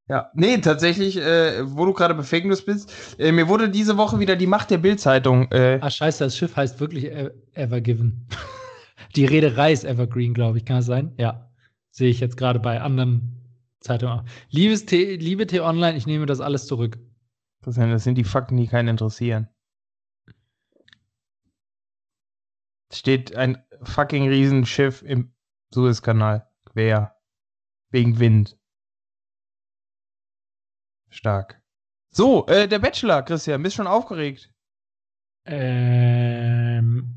[0.07, 3.97] Ja, nee, tatsächlich, äh, wo du gerade bei Fake News bist, äh, mir wurde diese
[3.97, 7.81] Woche wieder die Macht der Bild-Zeitung äh, Ah, scheiße, das Schiff heißt wirklich E- Ever
[7.81, 8.27] Given.
[9.15, 10.65] Die Reederei ist Evergreen, glaube ich.
[10.65, 11.13] Kann das sein?
[11.17, 11.49] Ja.
[11.89, 13.41] Sehe ich jetzt gerade bei anderen
[13.79, 14.19] Zeitungen.
[14.19, 14.23] auch.
[14.51, 16.99] Liebes T, liebe T-Online, ich nehme das alles zurück.
[17.63, 19.47] Das sind die Fakten, die keinen interessieren.
[22.84, 25.33] Es steht ein fucking Riesenschiff im
[25.71, 26.49] Suezkanal.
[26.65, 27.15] Quer.
[27.89, 28.57] Wegen Wind.
[31.09, 31.61] Stark.
[32.09, 34.51] So, äh, der Bachelor, Christian, bist schon aufgeregt.
[35.45, 37.15] Ähm,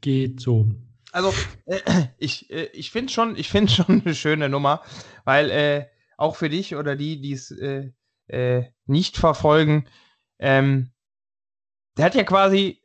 [0.00, 0.70] geht so.
[1.12, 1.32] Also,
[1.66, 1.80] äh,
[2.18, 4.82] ich, äh, ich finde schon, ich finde schon eine schöne Nummer,
[5.24, 7.92] weil äh, auch für dich oder die, die es äh,
[8.26, 9.88] äh, nicht verfolgen,
[10.38, 10.90] ähm,
[11.96, 12.83] der hat ja quasi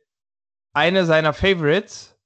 [0.72, 2.16] eine seiner Favorites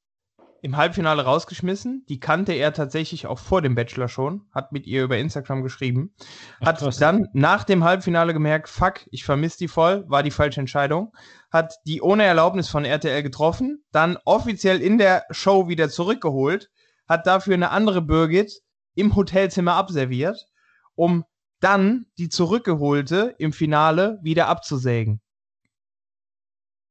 [0.65, 2.07] im Halbfinale rausgeschmissen.
[2.09, 6.15] Die kannte er tatsächlich auch vor dem Bachelor schon, hat mit ihr über Instagram geschrieben,
[6.61, 6.97] Ach, hat krass.
[6.97, 11.13] dann nach dem Halbfinale gemerkt, fuck, ich vermisse die voll, war die falsche Entscheidung,
[11.51, 16.71] hat die ohne Erlaubnis von RTL getroffen, dann offiziell in der Show wieder zurückgeholt,
[17.07, 18.63] hat dafür eine andere Birgit
[18.95, 20.47] im Hotelzimmer abserviert,
[20.95, 21.25] um
[21.61, 25.21] dann die zurückgeholte im Finale wieder abzusägen.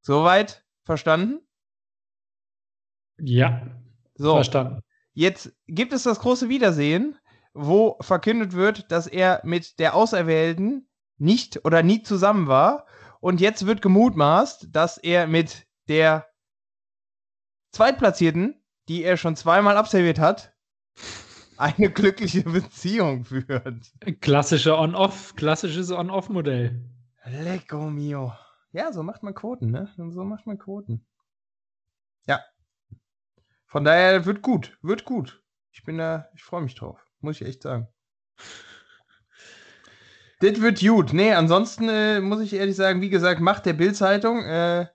[0.02, 1.43] Soweit verstanden?
[3.20, 3.68] Ja,
[4.16, 4.34] So.
[4.36, 4.82] verstanden.
[5.14, 7.18] Jetzt gibt es das große Wiedersehen,
[7.54, 12.86] wo verkündet wird, dass er mit der Auserwählten nicht oder nie zusammen war.
[13.20, 16.28] Und jetzt wird gemutmaßt, dass er mit der
[17.72, 20.54] Zweitplatzierten, die er schon zweimal absolviert hat,
[21.58, 23.94] eine glückliche Beziehung führt.
[24.22, 26.84] Klassische On-Off, klassisches On-Off-Modell.
[27.26, 28.34] Lecco mio.
[28.72, 29.88] Ja, so macht man Quoten, ne?
[29.96, 31.06] So macht man Quoten.
[32.28, 32.40] Ja.
[33.74, 35.42] Von daher wird gut, wird gut.
[35.72, 37.88] Ich bin da, ich freue mich drauf, muss ich echt sagen.
[40.42, 41.12] Das wird gut.
[41.12, 44.46] Nee, ansonsten äh, muss ich ehrlich sagen, wie gesagt, macht der Bild-Zeitung.
[44.46, 44.86] Äh,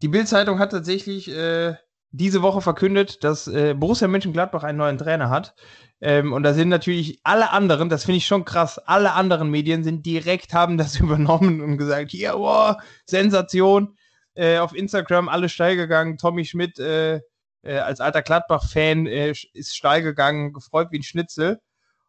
[0.00, 1.74] die Bild-Zeitung hat tatsächlich äh,
[2.10, 5.54] diese Woche verkündet, dass äh, Borussia Mönchengladbach einen neuen Trainer hat.
[6.00, 9.84] Ähm, und da sind natürlich alle anderen, das finde ich schon krass, alle anderen Medien
[9.84, 13.98] sind direkt, haben das übernommen und gesagt, hier, wow, Sensation.
[14.32, 16.16] Äh, auf Instagram alle steil gegangen.
[16.16, 17.20] Tommy Schmidt äh,
[17.62, 21.60] äh, als alter Gladbach-Fan äh, ist steil gegangen, gefreut wie ein Schnitzel.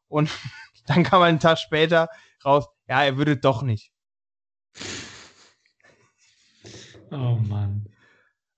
[0.08, 0.30] Und
[0.88, 2.10] dann kam einen Tag später
[2.46, 3.92] raus, ja, er würde doch nicht.
[7.12, 7.88] Oh Mann.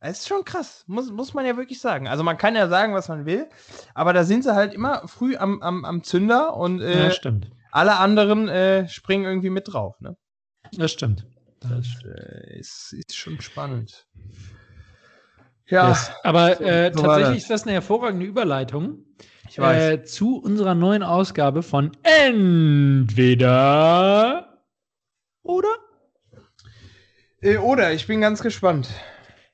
[0.01, 2.07] Es ist schon krass, muss, muss man ja wirklich sagen.
[2.07, 3.49] Also man kann ja sagen, was man will,
[3.93, 7.31] aber da sind sie halt immer früh am, am, am Zünder und äh, ja,
[7.71, 9.99] alle anderen äh, springen irgendwie mit drauf.
[9.99, 10.15] Ne?
[10.71, 11.25] Das stimmt.
[11.59, 14.07] Das äh, ist, ist schon spannend.
[15.69, 16.11] Ja, Yes.
[16.23, 19.05] Aber äh, so tatsächlich ist das eine hervorragende Überleitung
[19.57, 23.39] äh, zu unserer neuen Ausgabe von Entweder
[25.43, 25.69] oder?
[27.41, 28.89] Äh, oder, ich bin ganz gespannt.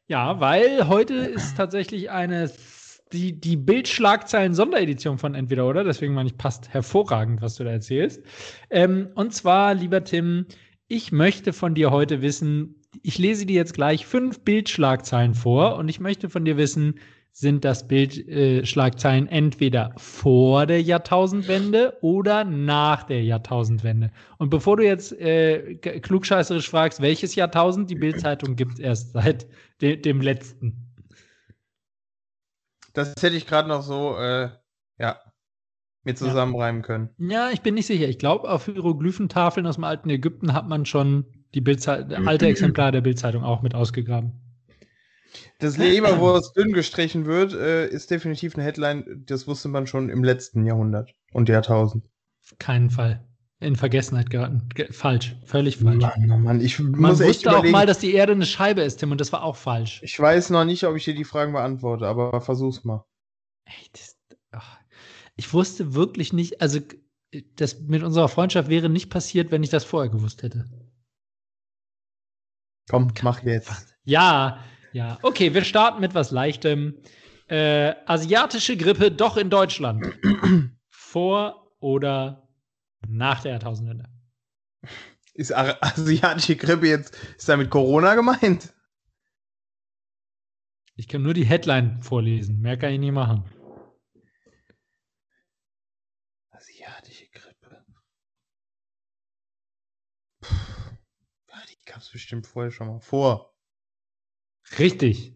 [0.08, 2.52] Ja, weil heute ist tatsächlich eine
[3.14, 8.22] die, die Bildschlagzeilen-Sonderedition von Entweder oder, deswegen meine ich, passt hervorragend, was du da erzählst.
[8.70, 10.48] Ähm, und zwar, lieber Tim,
[10.88, 15.90] ich möchte von dir heute wissen, ich lese dir jetzt gleich fünf Bildschlagzeilen vor und
[15.90, 17.00] ich möchte von dir wissen,
[17.32, 24.12] sind das Bildschlagzeilen äh, entweder vor der Jahrtausendwende oder nach der Jahrtausendwende.
[24.38, 29.48] Und bevor du jetzt äh, klugscheißerisch fragst, welches Jahrtausend, die Bildzeitung gibt es erst seit
[29.82, 30.94] de dem letzten.
[32.94, 34.52] Das hätte ich gerade noch so, äh,
[34.98, 35.20] ja,
[36.06, 37.10] mir zusammenreimen können.
[37.18, 38.08] Ja, ich bin nicht sicher.
[38.08, 41.26] Ich glaube, auf Hieroglyphentafeln aus dem alten Ägypten hat man schon
[41.56, 41.64] die
[42.26, 44.34] alte Exemplar der Bildzeitung auch mit ausgegraben.
[45.60, 50.24] Das Leberwurst dünn gestrichen wird, äh, ist definitiv eine Headline, das wusste man schon im
[50.24, 52.06] letzten Jahrhundert und Jahrtausend.
[52.44, 53.26] Auf keinen Fall.
[53.62, 54.68] In Vergessenheit geraten.
[54.76, 55.36] Ge falsch.
[55.46, 56.04] Völlig falsch.
[56.04, 58.98] Mann, Mann, ich man muss echt wusste auch mal, dass die Erde eine Scheibe ist,
[58.98, 60.02] Tim, und das war auch falsch.
[60.04, 63.06] Ich weiß noch nicht, ob ich dir die Fragen beantworte, aber versuch's mal.
[63.66, 64.18] Ey, das,
[64.52, 64.78] ach,
[65.38, 66.80] ich wusste wirklich nicht, also
[67.56, 70.66] das mit unserer Freundschaft wäre nicht passiert, wenn ich das vorher gewusst hätte.
[72.90, 73.96] Komm, mach jetzt.
[74.04, 76.98] Ja, ja, okay, wir starten mit was Leichtem.
[77.48, 80.06] Äh, asiatische Grippe doch in Deutschland.
[80.90, 82.48] Vor oder
[83.08, 84.10] nach der Jahrtausendwende?
[85.34, 88.74] Ist asiatische Grippe jetzt, ist damit Corona gemeint?
[90.96, 92.62] Ich kann nur die Headline vorlesen.
[92.62, 93.44] Mehr kann ich nie machen.
[96.52, 97.86] Asiatische Grippe.
[100.40, 100.76] Puh.
[101.70, 103.54] Die gab es bestimmt vorher schon mal vor.
[104.80, 105.34] Richtig.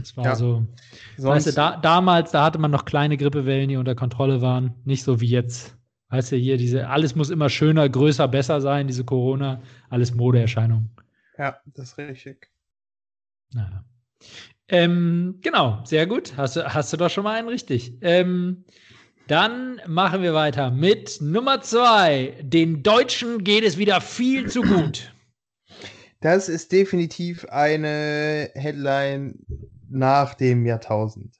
[0.00, 0.34] Das war ja.
[0.36, 0.66] so.
[1.16, 4.74] Sonst weißt du, da, damals, da hatte man noch kleine Grippewellen, die unter Kontrolle waren.
[4.84, 5.76] Nicht so wie jetzt.
[6.10, 10.90] Weißt du, hier diese, alles muss immer schöner, größer, besser sein, diese Corona, alles Modeerscheinungen.
[11.38, 12.50] Ja, das ist richtig.
[13.52, 13.84] Naja.
[14.68, 16.36] Ähm, genau, sehr gut.
[16.36, 17.94] Hast du, hast du doch schon mal einen richtig.
[18.00, 18.64] Ähm,
[19.26, 22.34] dann machen wir weiter mit Nummer zwei.
[22.42, 25.14] Den Deutschen geht es wieder viel zu gut.
[26.20, 29.38] Das ist definitiv eine Headline
[29.90, 31.36] nach dem Jahrtausend.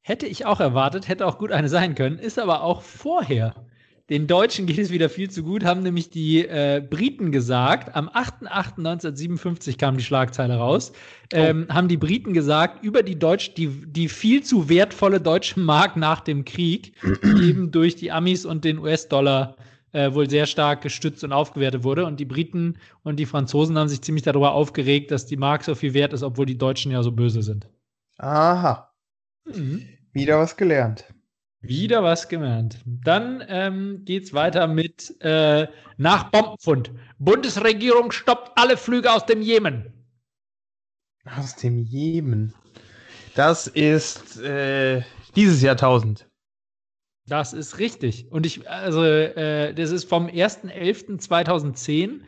[0.00, 3.66] Hätte ich auch erwartet, hätte auch gut eine sein können, ist aber auch vorher.
[4.10, 7.94] Den Deutschen geht es wieder viel zu gut, haben nämlich die äh, Briten gesagt.
[7.94, 10.92] Am 8.8.1957 kam die Schlagzeile raus.
[11.32, 11.74] Ähm, oh.
[11.74, 16.20] Haben die Briten gesagt, über die Deutsch, die, die viel zu wertvolle deutsche Mark nach
[16.20, 19.56] dem Krieg, die eben durch die Amis und den US-Dollar
[19.92, 22.04] äh, wohl sehr stark gestützt und aufgewertet wurde.
[22.04, 25.74] Und die Briten und die Franzosen haben sich ziemlich darüber aufgeregt, dass die Mark so
[25.74, 27.68] viel wert ist, obwohl die Deutschen ja so böse sind.
[28.18, 28.92] Aha.
[29.46, 29.86] Mhm.
[30.12, 31.04] Wieder was gelernt.
[31.62, 32.80] Wieder was gelernt.
[32.84, 36.90] Dann ähm, es weiter mit äh, nach Bombenfund.
[37.18, 39.92] Bundesregierung stoppt alle Flüge aus dem Jemen.
[41.24, 42.52] Aus dem Jemen.
[43.36, 45.02] Das ist äh,
[45.36, 46.26] dieses Jahrtausend.
[47.28, 48.26] Das ist richtig.
[48.32, 52.22] Und ich, also, äh, das ist vom 1.11.2010.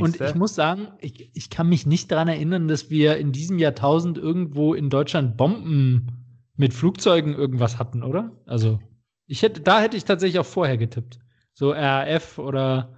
[0.00, 3.58] Und ich muss sagen, ich, ich kann mich nicht daran erinnern, dass wir in diesem
[3.58, 6.19] Jahrtausend irgendwo in Deutschland Bomben
[6.60, 8.32] mit Flugzeugen irgendwas hatten, oder?
[8.44, 8.78] Also,
[9.26, 11.18] ich hätte, da hätte ich tatsächlich auch vorher getippt.
[11.54, 12.94] So RAF oder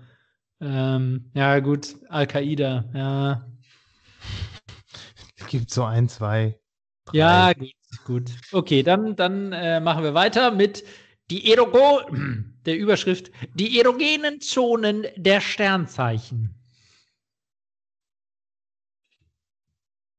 [0.61, 3.47] ähm, ja gut, Al-Qaida, ja.
[5.37, 6.59] Es gibt so ein, zwei.
[7.05, 7.17] Drei.
[7.17, 7.73] Ja, gut,
[8.05, 8.31] gut.
[8.51, 10.85] Okay, dann, dann äh, machen wir weiter mit
[11.31, 12.01] die Erogo
[12.67, 16.55] der Überschrift Die erogenen Zonen der Sternzeichen.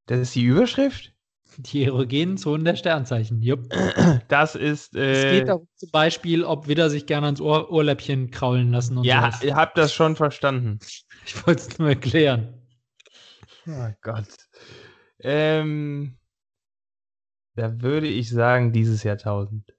[0.06, 1.13] Das ist die Überschrift?
[1.58, 3.42] Die erogenen Zonen der Sternzeichen.
[3.42, 3.70] Jupp.
[4.28, 4.96] Das ist.
[4.96, 8.98] Äh, es geht darum, zum Beispiel, ob Widder sich gerne ans Ohr Ohrläppchen kraulen lassen
[8.98, 9.44] und Ja, sowas.
[9.44, 10.80] ihr habt das schon verstanden.
[11.26, 12.54] Ich wollte es nur erklären.
[13.66, 14.28] Oh Gott.
[15.22, 16.18] Ähm,
[17.56, 19.74] da würde ich sagen, dieses Jahrtausend.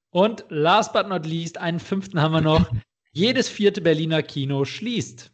[0.09, 2.69] Und last but not least, einen fünften haben wir noch.
[3.15, 5.31] Jedes vierte Berliner Kino schließt.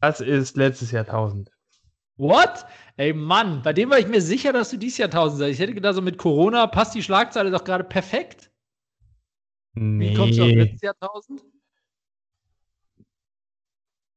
[0.00, 1.52] Das ist letztes Jahrtausend.
[2.16, 2.64] What?
[2.96, 5.52] Ey Mann, bei dem war ich mir sicher, dass du dieses Jahrtausend sagst.
[5.52, 8.50] Ich hätte gedacht, so mit Corona passt die Schlagzeile doch gerade perfekt.
[9.74, 10.10] Nee.
[10.10, 11.42] Wie kommst du auf letztes Jahrtausend?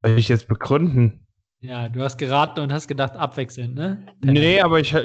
[0.03, 1.24] Soll ich jetzt begründen?
[1.67, 4.05] Ja, du hast geraten und hast gedacht, abwechselnd, ne?
[4.21, 4.95] Nee, aber ich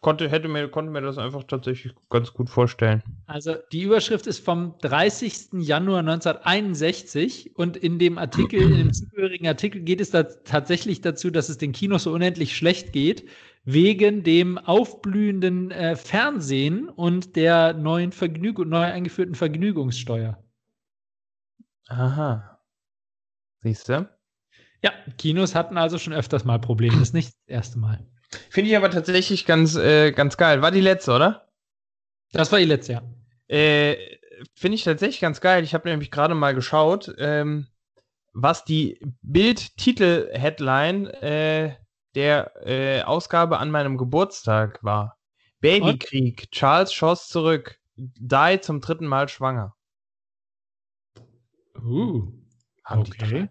[0.00, 3.02] konnte, hätte mir, konnte mir das einfach tatsächlich ganz gut vorstellen.
[3.26, 5.54] Also die Überschrift ist vom 30.
[5.54, 11.30] Januar 1961 und in dem Artikel, in dem zugehörigen Artikel geht es da tatsächlich dazu,
[11.30, 13.28] dass es den Kinos so unendlich schlecht geht,
[13.64, 20.38] wegen dem aufblühenden äh, Fernsehen und der neuen Vergnügung, neu eingeführten Vergnügungssteuer.
[21.88, 22.60] Aha.
[23.62, 24.08] Siehst du?
[24.84, 26.92] Ja, Kinos hatten also schon öfters mal Probleme.
[26.92, 28.06] Das ist nicht das erste Mal.
[28.50, 30.60] Finde ich aber tatsächlich ganz, äh, ganz geil.
[30.60, 31.48] War die letzte, oder?
[32.32, 33.02] Das war ihr letztes Jahr.
[33.48, 33.96] Äh,
[34.54, 35.64] Finde ich tatsächlich ganz geil.
[35.64, 37.66] Ich habe nämlich gerade mal geschaut, ähm,
[38.34, 41.76] was die Bild-Titel-Headline äh,
[42.14, 45.16] der äh, Ausgabe an meinem Geburtstag war.
[45.60, 46.50] Babykrieg.
[46.50, 47.80] Charles schoss zurück.
[47.96, 49.74] Die zum dritten Mal schwanger.
[51.82, 52.30] Uh,
[52.84, 53.48] Haben die okay.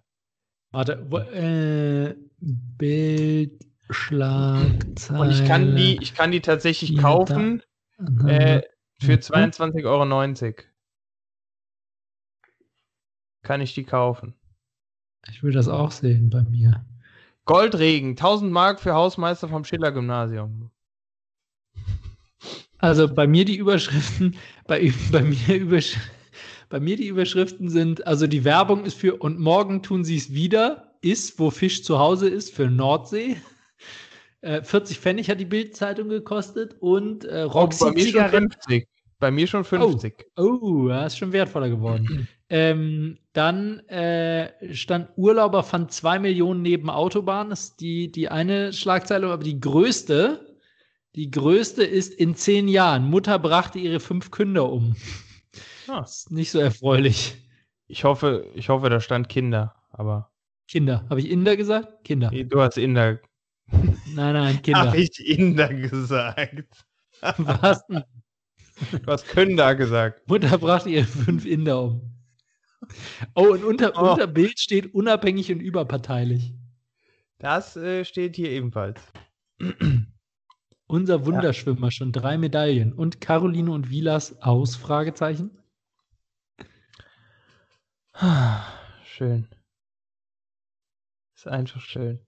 [0.74, 5.20] Warte, wo, äh, Bildschlagzeile.
[5.20, 7.62] Und ich kann die, ich kann die tatsächlich Ja, kaufen
[8.26, 8.64] äh,
[9.00, 9.20] für Mhm.
[9.20, 10.04] 22,90 Euro.
[13.44, 14.34] Kann ich die kaufen.
[15.30, 16.84] Ich will das auch sehen bei mir.
[17.46, 20.72] Goldregen, 1000 Mark für Hausmeister vom Schiller-Gymnasium.
[22.80, 25.98] Also bei mir die Überschriften, bei, bei mir Übersch
[26.74, 30.34] bei mir die Überschriften sind, also die Werbung ist für und morgen tun sie es
[30.34, 33.38] wieder, ist, wo Fisch zu Hause ist, für Nordsee.
[34.42, 38.50] Äh, 40 Pfennig hat die Bildzeitung gekostet und äh, Oh, bei Roxy mir schon Zigaretten.
[38.50, 38.88] 50.
[39.20, 40.26] Bei mir schon 50.
[40.36, 42.28] Oh, das ist schon wertvoller geworden.
[42.50, 47.52] ähm, dann äh, stand Urlauber fand zwei Millionen neben Autobahn.
[47.52, 50.58] Das ist die, die eine Schlagzeile, aber die größte,
[51.14, 53.08] die größte ist in zehn Jahren.
[53.08, 54.96] Mutter brachte ihre fünf Kinder um.
[55.88, 56.02] Ah.
[56.02, 57.36] Das ist nicht so erfreulich.
[57.88, 60.32] Ich hoffe, ich hoffe, da stand Kinder, aber
[60.68, 61.06] Kinder.
[61.10, 62.04] Habe ich Inder gesagt?
[62.06, 62.30] Kinder.
[62.32, 63.20] du hast Inder.
[64.14, 64.88] Nein, nein, Kinder.
[64.88, 66.86] Hab ich Inder gesagt.
[67.38, 67.86] Was?
[67.88, 68.04] denn?
[68.92, 70.28] Du hast Künder gesagt.
[70.28, 72.14] Mutter brachte ihre fünf Inder um.
[73.36, 74.12] Oh, und unter, Oh.
[74.12, 76.54] unter Bild steht unabhängig und überparteilich.
[77.40, 79.00] Das äh, steht hier ebenfalls.
[80.88, 82.92] Unser Wunderschwimmer schon drei Medaillen.
[82.94, 84.76] Und Caroline und Vilas aus?
[84.76, 85.52] Fragezeichen.
[89.04, 89.48] Schön.
[91.36, 92.20] Ist einfach schön.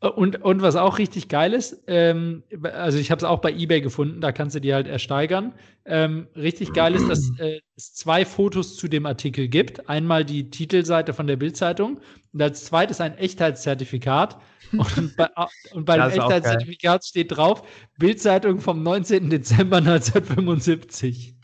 [0.00, 3.80] Und, und was auch richtig geil ist, ähm, also ich habe es auch bei eBay
[3.80, 5.54] gefunden, da kannst du die halt ersteigern.
[5.84, 9.88] Ähm, richtig geil ist, dass äh, es zwei Fotos zu dem Artikel gibt.
[9.88, 12.00] Einmal die Titelseite von der Bildzeitung
[12.32, 14.40] und als zweites ein Echtheitszertifikat.
[14.72, 15.28] Und bei,
[15.74, 16.18] und bei dem.
[16.18, 17.62] Echtheitszertifikat steht drauf
[17.98, 19.28] Bildzeitung vom 19.
[19.28, 21.34] Dezember 1975.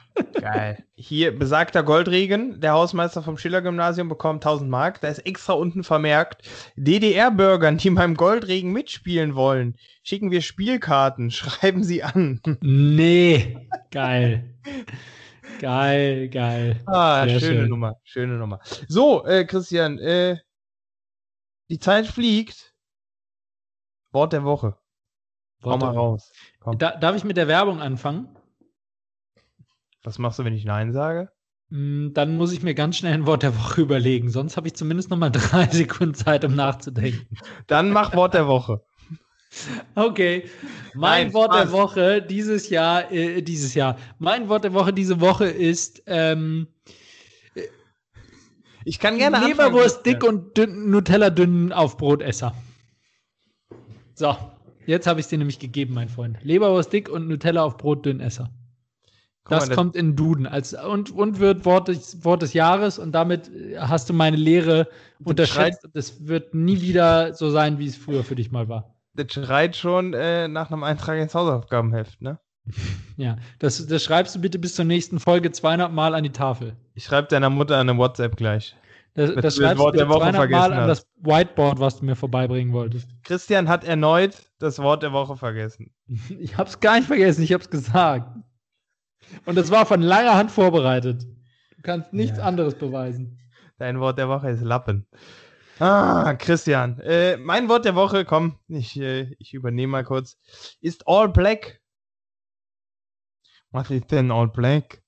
[0.40, 0.84] Geil.
[0.94, 5.00] Hier besagter Goldregen, der Hausmeister vom Schiller-Gymnasium bekommt 1000 Mark.
[5.00, 11.82] Da ist extra unten vermerkt, DDR-Bürgern, die beim Goldregen mitspielen wollen, schicken wir Spielkarten, schreiben
[11.82, 12.40] sie an.
[12.60, 14.54] Nee, geil.
[15.60, 16.80] Geil, geil.
[16.86, 17.68] Ah, Sehr schöne schön.
[17.68, 18.60] Nummer, schöne Nummer.
[18.86, 20.36] So, äh, Christian, äh,
[21.68, 22.74] die Zeit fliegt.
[24.12, 24.76] Wort der Woche.
[25.64, 26.32] Hau mal raus.
[26.60, 26.78] Komm.
[26.78, 28.37] Da, darf ich mit der Werbung anfangen?
[30.08, 31.28] Was machst du, wenn ich Nein sage?
[31.68, 34.30] Mm, Dann muss ich mir ganz schnell ein Wort der Woche überlegen.
[34.30, 37.36] Sonst habe ich zumindest noch mal drei Sekunden Zeit, um nachzudenken.
[37.66, 38.80] Dann mach Wort der Woche.
[39.94, 40.48] Okay.
[40.94, 41.72] Mein Nein, Wort der.
[41.72, 43.96] Woche dieses Jahr, äh, dieses Jahr.
[44.18, 46.68] Mein Wort der Woche diese Woche ist ähm,
[48.84, 50.34] Ich kann gerne anfangen, Leberwurst dick Christian.
[50.46, 52.54] und dünn, Nutella dünn auf Brotesser.
[54.14, 54.34] So,
[54.86, 56.38] jetzt habe ich es dir nämlich gegeben, mein Freund.
[56.42, 58.50] Leberwurst dick und Nutella auf Brot dünn Esser.
[59.50, 62.98] Mal, Das das- kommt in Duden als und, und wird Wort des, Wort des Jahres
[62.98, 64.88] und damit hast du meine Lehre
[65.24, 65.84] unterschätzt.
[65.84, 68.94] und Das wird nie wieder so sein, wie es früher für dich mal war.
[69.14, 72.38] Das schreit schon äh, nach einem Eintrag ins Hausaufgabenheft, ne?
[73.16, 76.76] Ja, das, das schreibst du bitte bis zur nächsten Folge 200 Mal an die Tafel.
[76.94, 78.76] Ich schreibe deiner Mutter eine WhatsApp gleich.
[79.14, 80.88] Das, das das schreibst Wort du der Woche 200 Mal vergessen an hast.
[80.88, 83.08] das Whiteboard, was du mir vorbeibringen wolltest.
[83.24, 85.90] Christian hat erneut das Wort der Woche vergessen.
[86.38, 88.28] Ich hab's gar nicht vergessen, ich hab's gesagt.
[89.46, 91.22] Und das war von langer Hand vorbereitet.
[91.22, 92.44] Du kannst nichts Ja.
[92.44, 93.38] anderes beweisen.
[93.78, 95.06] Dein Wort der Woche ist Lappen.
[95.78, 96.98] Ah, Christian.
[97.00, 100.36] Äh, mein Wort der Woche, komm, ich, äh, ich übernehme mal kurz,
[100.80, 101.80] ist All Black.
[103.70, 105.02] Was ist denn All Black?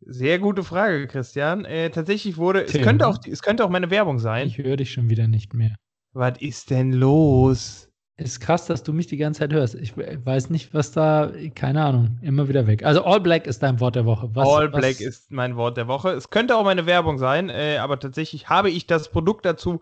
[0.00, 1.64] Sehr gute Frage, Christian.
[1.64, 2.82] Äh, tatsächlich wurde, es Tim.
[2.82, 4.46] könnte, auch, es könnte auch meine Werbung sein.
[4.46, 5.74] Ich höre dich schon wieder nicht mehr.
[6.12, 7.88] Was ist denn los?
[8.18, 9.74] Ist krass, dass du mich die ganze Zeit hörst.
[9.74, 12.82] Ich weiß nicht, was da, keine Ahnung, immer wieder weg.
[12.82, 14.30] Also All Black ist dein Wort der Woche.
[14.32, 14.80] Was, All was?
[14.80, 16.12] Black ist mein Wort der Woche.
[16.12, 19.80] Es könnte auch meine Werbung sein, äh, aber tatsächlich habe ich das Produkt dazu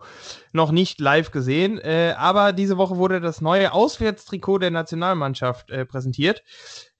[0.51, 1.79] noch nicht live gesehen.
[1.79, 6.43] Äh, aber diese Woche wurde das neue Auswärtstrikot der Nationalmannschaft äh, präsentiert.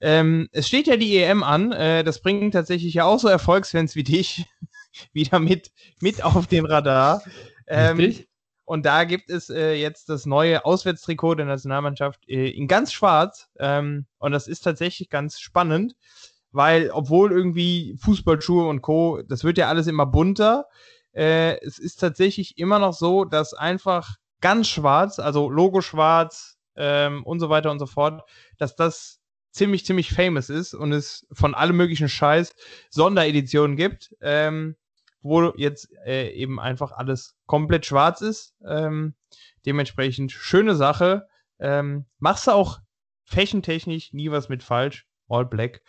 [0.00, 1.70] Ähm, es steht ja die EM an.
[1.72, 4.46] Äh, das bringt tatsächlich ja auch so Erfolgsfans wie dich
[5.12, 5.70] wieder mit,
[6.00, 7.22] mit auf den Radar.
[7.66, 8.26] Ähm, Richtig?
[8.66, 13.48] Und da gibt es äh, jetzt das neue Auswärtstrikot der Nationalmannschaft äh, in ganz schwarz.
[13.60, 15.94] Ähm, und das ist tatsächlich ganz spannend,
[16.50, 20.66] weil obwohl irgendwie Fußballschuhe und Co., das wird ja alles immer bunter.
[21.12, 27.22] Äh, es ist tatsächlich immer noch so, dass einfach ganz schwarz, also Logo schwarz ähm,
[27.22, 29.20] und so weiter und so fort, dass das
[29.52, 32.52] ziemlich, ziemlich famous ist und es von allem möglichen Scheiß
[32.90, 34.12] Sondereditionen gibt.
[34.20, 34.74] Ähm,
[35.26, 38.56] wo jetzt äh, eben einfach alles komplett schwarz ist.
[38.64, 39.14] Ähm,
[39.64, 41.28] dementsprechend schöne Sache.
[41.58, 42.80] Ähm, machst du auch
[43.24, 45.06] fächentechnisch nie was mit falsch.
[45.28, 45.82] All Black.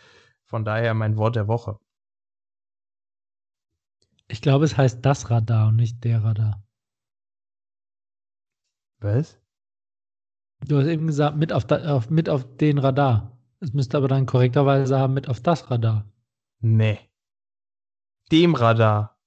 [0.44, 1.78] Von daher mein Wort der Woche.
[4.28, 6.62] Ich glaube, es heißt das Radar und nicht der Radar.
[9.00, 9.40] Was?
[10.66, 13.38] Du hast eben gesagt, mit auf, da, auf, mit auf den Radar.
[13.60, 16.04] Es müsste aber dann korrekterweise haben, mit auf das Radar.
[16.60, 16.98] Nee.
[18.30, 19.17] Dem Radar.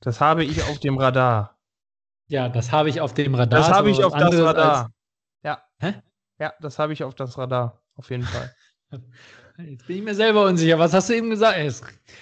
[0.00, 1.58] Das habe ich auf dem Radar.
[2.28, 3.60] Ja, das habe ich auf dem Radar.
[3.60, 4.90] Das habe ich auf das Radar.
[5.42, 5.62] Ja.
[5.80, 5.94] Hä?
[6.38, 7.82] Ja, das habe ich auf das Radar.
[7.96, 8.54] Auf jeden Fall.
[9.58, 10.78] Jetzt bin ich mir selber unsicher.
[10.78, 11.58] Was hast du eben gesagt?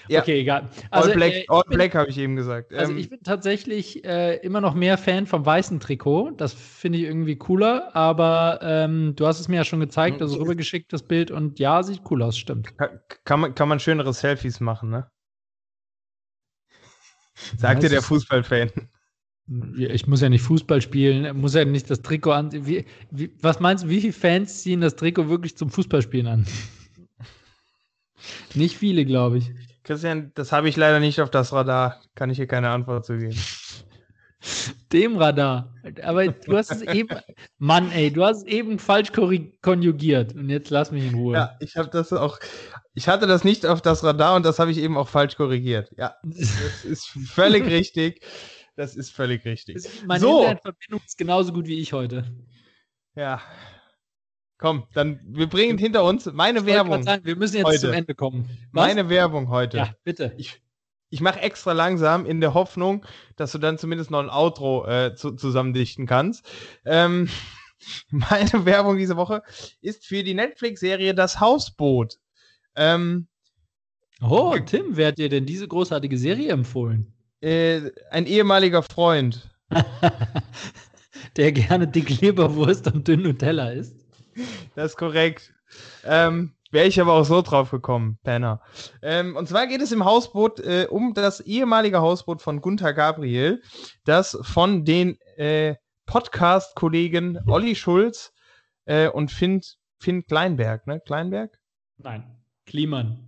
[0.09, 0.23] Ja.
[0.23, 0.71] Okay, egal.
[0.91, 2.73] Also, All Black, äh, All Black habe ich eben gesagt.
[2.73, 6.31] Also ähm, ich bin tatsächlich äh, immer noch mehr Fan vom weißen Trikot.
[6.39, 7.95] Das finde ich irgendwie cooler.
[7.95, 11.31] Aber ähm, du hast es mir ja schon gezeigt, also rübergeschickt, das Bild.
[11.31, 12.79] Und ja, sieht cool aus, stimmt.
[12.79, 15.11] Kann, kann, man, kann man schönere Selfies machen, ne?
[17.57, 18.71] Sagte der Fußballfan.
[19.77, 22.67] Ich muss ja nicht Fußball spielen, muss ja nicht das Trikot an.
[22.67, 26.47] Wie, wie, was meinst du, wie viele Fans ziehen das Trikot wirklich zum Fußballspielen an?
[28.55, 29.53] nicht viele, glaube ich.
[29.85, 32.01] Christian, das habe ich leider nicht auf das Radar.
[32.17, 33.39] Kann ich hier keine Antwort zu geben.
[34.93, 35.73] Dem Radar.
[36.03, 37.17] Aber du hast es eben,
[37.59, 40.35] Mann, ey, du hast es eben falsch konjugiert.
[40.35, 41.35] Und jetzt lass mich in Ruhe.
[41.35, 42.39] Ja, ich habe das auch.
[42.97, 45.93] Ich hatte das nicht auf das Radar und das habe ich eben auch falsch korrigiert.
[45.99, 48.23] Ja, das ist völlig richtig.
[48.75, 49.87] Das ist völlig richtig.
[50.07, 50.41] Meine so.
[50.41, 52.25] Internetverbindung ist genauso gut wie ich heute.
[53.15, 53.43] Ja.
[54.57, 57.03] Komm, dann wir bringen hinter uns meine ich Werbung.
[57.03, 57.81] Sagen, wir müssen jetzt heute.
[57.81, 58.49] zum Ende kommen.
[58.73, 58.87] Was?
[58.87, 59.77] Meine Werbung heute.
[59.77, 60.33] Ja, bitte.
[60.39, 60.63] Ich,
[61.11, 63.05] ich mache extra langsam in der Hoffnung,
[63.37, 66.51] dass du dann zumindest noch ein Outro äh, zu, zusammendichten kannst.
[66.87, 67.29] Ähm,
[68.09, 69.43] meine Werbung diese Woche
[69.83, 72.17] ist für die Netflix-Serie Das Hausboot.
[72.77, 73.27] Ähm,
[74.21, 77.13] oh, Tim, wer hat dir denn diese großartige Serie empfohlen?
[77.41, 79.51] Äh, ein ehemaliger Freund.
[81.37, 83.97] der gerne dick Leberwurst und dünn Nutella isst.
[84.75, 85.53] Das ist korrekt.
[86.05, 88.61] Ähm, Wäre ich aber auch so drauf gekommen, Penner.
[89.01, 93.63] Ähm, und zwar geht es im Hausboot äh, um das ehemalige Hausboot von Gunther Gabriel,
[94.05, 98.33] das von den äh, Podcast-Kollegen Olli Schulz
[98.85, 99.63] äh, und Finn,
[100.01, 101.01] Finn Kleinberg, ne?
[101.01, 101.59] Kleinberg?
[101.99, 102.37] Nein,
[102.67, 103.19] Kliman.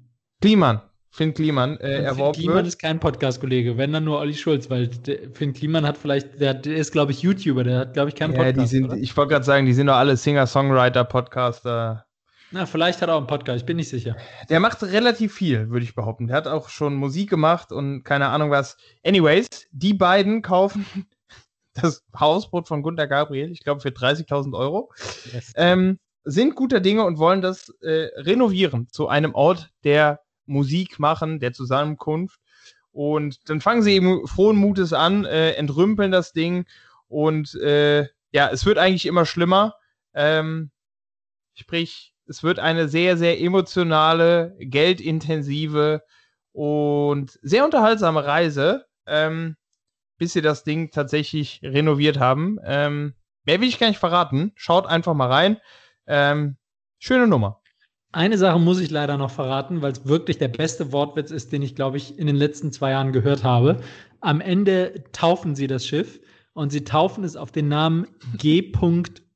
[0.41, 0.83] Kliman.
[1.11, 4.91] Finn Kliman äh, erworben Finn Kliman ist kein Podcast-Kollege, wenn dann nur Olli Schulz, weil
[5.33, 8.35] Finn Kliman hat vielleicht, der, der ist, glaube ich, YouTuber, der hat, glaube ich, keinen
[8.35, 8.57] Podcast.
[8.57, 12.05] Ja, die sind, ich wollte gerade sagen, die sind doch alle Singer-Songwriter, Podcaster.
[12.51, 14.17] Na, vielleicht hat er auch einen Podcast, ich bin nicht sicher.
[14.49, 16.29] Der macht relativ viel, würde ich behaupten.
[16.29, 18.77] Der hat auch schon Musik gemacht und keine Ahnung was.
[19.05, 20.85] Anyways, die beiden kaufen
[21.75, 24.93] das Hausboot von Gunter Gabriel, ich glaube für 30.000 Euro,
[25.33, 25.53] yes.
[25.57, 25.99] ähm,
[26.31, 31.53] sind guter Dinge und wollen das äh, renovieren zu einem Ort der Musik machen, der
[31.53, 32.39] Zusammenkunft.
[32.91, 36.67] Und dann fangen sie eben frohen Mutes an, äh, entrümpeln das Ding
[37.07, 39.75] und äh, ja, es wird eigentlich immer schlimmer.
[40.15, 40.71] Ähm,
[41.55, 46.03] sprich, es wird eine sehr, sehr emotionale, geldintensive
[46.53, 49.57] und sehr unterhaltsame Reise, ähm,
[50.19, 52.59] bis sie das Ding tatsächlich renoviert haben.
[52.65, 53.15] Ähm,
[53.45, 54.53] mehr will ich gar nicht verraten.
[54.57, 55.59] Schaut einfach mal rein.
[56.09, 56.57] Ähm,
[56.99, 57.61] schöne Nummer.
[58.11, 61.63] Eine Sache muss ich leider noch verraten, weil es wirklich der beste Wortwitz ist, den
[61.63, 63.81] ich, glaube ich, in den letzten zwei Jahren gehört habe.
[64.21, 66.19] Am Ende taufen sie das Schiff
[66.55, 68.07] und sie taufen es auf den Namen
[68.39, 68.73] G.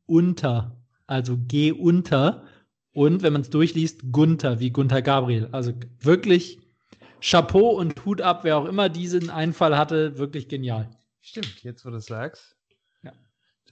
[0.07, 0.83] unter.
[1.07, 2.45] Also G unter.
[2.93, 5.49] Und wenn man es durchliest, Gunther, wie Gunther Gabriel.
[5.53, 6.59] Also wirklich
[7.21, 10.89] Chapeau und Hut ab, wer auch immer diesen Einfall hatte, wirklich genial.
[11.21, 12.57] Stimmt, jetzt wo du es sagst.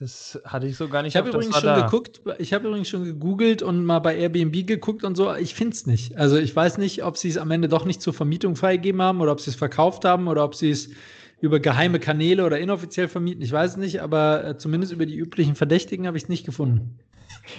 [0.01, 1.13] Das hatte ich so gar nicht.
[1.13, 5.03] Ich habe übrigens schon geguckt, ich habe übrigens schon gegoogelt und mal bei Airbnb geguckt
[5.03, 5.31] und so.
[5.35, 6.17] Ich finde es nicht.
[6.17, 9.21] Also ich weiß nicht, ob sie es am Ende doch nicht zur Vermietung freigegeben haben
[9.21, 10.89] oder ob sie es verkauft haben oder ob sie es
[11.39, 15.17] über geheime Kanäle oder inoffiziell vermieten, ich weiß es nicht, aber äh, zumindest über die
[15.17, 16.97] üblichen Verdächtigen habe ich es nicht gefunden.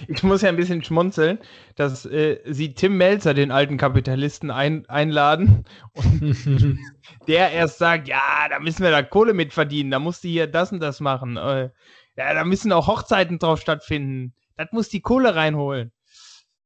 [0.09, 1.39] Ich muss ja ein bisschen schmunzeln,
[1.75, 5.63] dass äh, sie Tim Melzer, den alten Kapitalisten, ein, einladen
[5.93, 6.77] und
[7.27, 10.47] der erst sagt, ja, da müssen wir da Kohle mit verdienen, da musst du hier
[10.47, 11.37] das und das machen.
[11.37, 11.69] Äh,
[12.17, 14.33] ja, da müssen auch Hochzeiten drauf stattfinden.
[14.57, 15.91] Das muss die Kohle reinholen.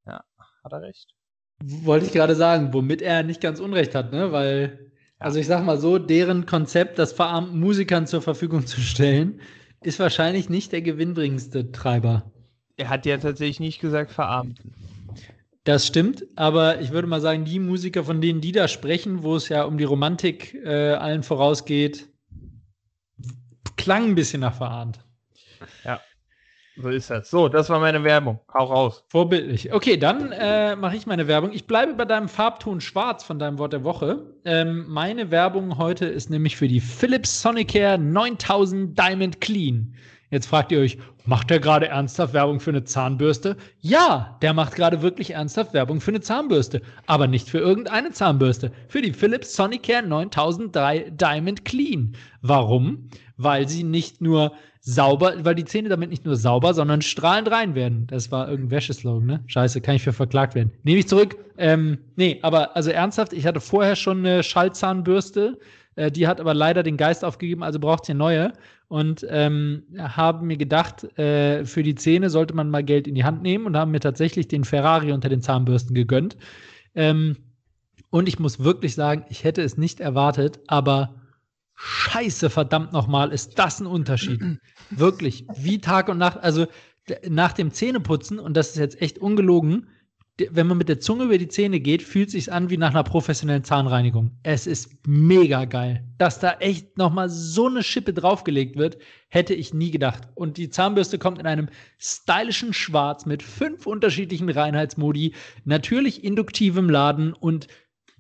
[0.06, 0.24] Ja,
[0.64, 1.14] hat er recht.
[1.64, 4.32] Wollte ich gerade sagen, womit er nicht ganz unrecht hat, ne?
[4.32, 5.02] Weil, ja.
[5.20, 9.42] also ich sag mal so, deren Konzept, das verarmten Musikern zur Verfügung zu stellen,
[9.82, 12.32] ist wahrscheinlich nicht der gewinnbringendste Treiber.
[12.76, 14.74] Er hat ja tatsächlich nicht gesagt verarmten.
[15.64, 19.36] Das stimmt, aber ich würde mal sagen, die Musiker, von denen die da sprechen, wo
[19.36, 22.08] es ja um die Romantik äh, allen vorausgeht,
[23.76, 25.07] klang ein bisschen nach verarmt.
[25.84, 26.02] Ja,
[26.80, 27.32] so ist das.
[27.32, 28.40] So, das war meine Werbung.
[28.54, 29.04] Hau raus.
[29.08, 29.74] Vorbildlich.
[29.74, 31.52] Okay, dann äh, mache ich meine Werbung.
[31.52, 34.36] Ich bleibe bei deinem Farbton schwarz von deinem Wort der Woche.
[34.46, 39.96] Ähm, meine Werbung heute ist nämlich für die Philips Sonicare 9000 Diamond Clean.
[40.30, 43.58] Jetzt fragt ihr euch, macht der gerade ernsthaft Werbung für eine Zahnbürste?
[43.80, 46.82] Ja, der macht gerade wirklich ernsthaft Werbung für eine Zahnbürste.
[47.08, 48.72] Aber nicht für irgendeine Zahnbürste.
[48.88, 52.16] Für die Philips Sonicare 9003 Diamond Clean.
[52.42, 53.10] Warum?
[53.38, 57.76] Weil sie nicht nur sauber, weil die Zähne damit nicht nur sauber, sondern strahlend rein
[57.76, 58.08] werden.
[58.08, 59.44] Das war irgendein Wäscheslogan, ne?
[59.48, 60.72] Scheiße, kann ich für verklagt werden.
[60.84, 61.36] Nehme ich zurück.
[61.58, 65.60] Ähm, nee, aber also ernsthaft, ich hatte vorher schon eine Schallzahnbürste.
[65.96, 68.54] Äh, die hat aber leider den Geist aufgegeben, also braucht sie neue
[68.88, 73.26] und ähm, haben mir gedacht, äh, für die Zähne sollte man mal Geld in die
[73.26, 76.38] Hand nehmen und haben mir tatsächlich den Ferrari unter den Zahnbürsten gegönnt.
[76.96, 77.36] Ähm,
[78.10, 81.17] und ich muss wirklich sagen, ich hätte es nicht erwartet, aber
[81.78, 84.42] scheiße, verdammt nochmal, ist das ein Unterschied.
[84.90, 86.66] wirklich, wie Tag und Nacht, also
[87.28, 89.88] nach dem Zähneputzen, und das ist jetzt echt ungelogen,
[90.52, 93.04] wenn man mit der Zunge über die Zähne geht, fühlt sich an wie nach einer
[93.04, 94.38] professionellen Zahnreinigung.
[94.44, 96.04] Es ist mega geil.
[96.20, 98.98] Dass da echt nochmal so eine Schippe draufgelegt wird,
[99.30, 100.28] hätte ich nie gedacht.
[100.36, 105.34] Und die Zahnbürste kommt in einem stylischen Schwarz mit fünf unterschiedlichen Reinheitsmodi,
[105.66, 107.68] natürlich induktivem Laden und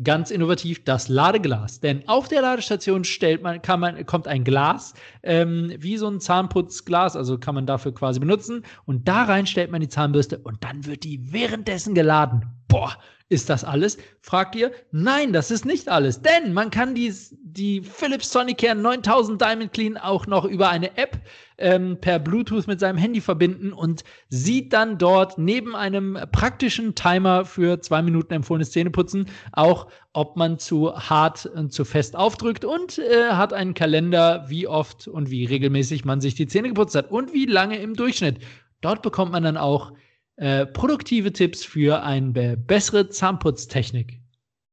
[0.03, 1.79] Ganz innovativ das Ladeglas.
[1.79, 4.93] Denn auf der Ladestation stellt man, kann man, kommt ein Glas,
[5.23, 8.63] ähm, wie so ein Zahnputzglas, also kann man dafür quasi benutzen.
[8.85, 12.56] Und da rein stellt man die Zahnbürste und dann wird die währenddessen geladen.
[12.67, 12.97] Boah,
[13.29, 13.97] ist das alles?
[14.21, 14.71] Fragt ihr?
[14.91, 16.21] Nein, das ist nicht alles.
[16.21, 17.13] Denn man kann die,
[17.43, 21.19] die Philips Sonicare 9000 Diamond Clean auch noch über eine App
[21.57, 27.43] ähm, per Bluetooth mit seinem Handy verbinden und sieht dann dort neben einem praktischen Timer
[27.43, 32.97] für zwei Minuten empfohlenes Zähneputzen auch, ob man zu hart und zu fest aufdrückt und
[32.97, 37.11] äh, hat einen Kalender, wie oft und wie regelmäßig man sich die Zähne geputzt hat
[37.11, 38.39] und wie lange im Durchschnitt.
[38.79, 39.91] Dort bekommt man dann auch
[40.37, 44.21] äh, produktive Tipps für eine bessere Zahnputztechnik.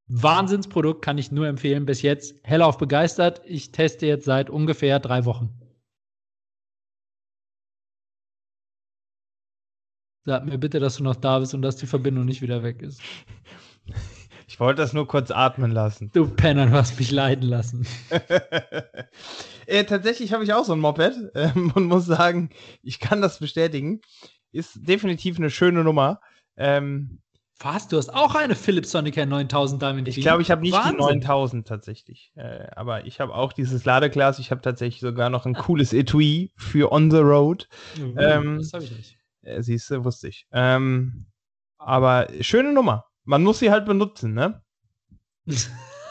[0.08, 1.86] Wahnsinnsprodukt kann ich nur empfehlen.
[1.86, 3.40] Bis jetzt hellauf begeistert.
[3.46, 5.50] Ich teste jetzt seit ungefähr drei Wochen.
[10.26, 12.82] Sag mir bitte, dass du noch da bist und dass die Verbindung nicht wieder weg
[12.82, 13.00] ist.
[14.46, 16.10] Ich wollte das nur kurz atmen lassen.
[16.12, 17.86] Du Penner, du hast mich leiden lassen.
[19.66, 22.50] äh, tatsächlich habe ich auch so ein Moped ähm, und muss sagen,
[22.82, 24.00] ich kann das bestätigen
[24.54, 26.20] ist definitiv eine schöne Nummer.
[26.56, 27.20] Ähm,
[27.58, 27.88] Was?
[27.88, 30.96] Du hast auch eine Philips Sonicare 9000 Diamond Ich glaube, ich habe nicht Wahnsinn.
[30.96, 32.32] die 9000 tatsächlich.
[32.36, 34.38] Äh, aber ich habe auch dieses Ladeglas.
[34.38, 37.68] Ich habe tatsächlich sogar noch ein cooles Etui für On the Road.
[37.98, 39.18] Mhm, ähm, das habe ich nicht.
[39.42, 40.46] Äh, siehst du, wusste ich.
[40.52, 41.26] Ähm,
[41.78, 43.04] aber schöne Nummer.
[43.24, 44.62] Man muss sie halt benutzen, ne?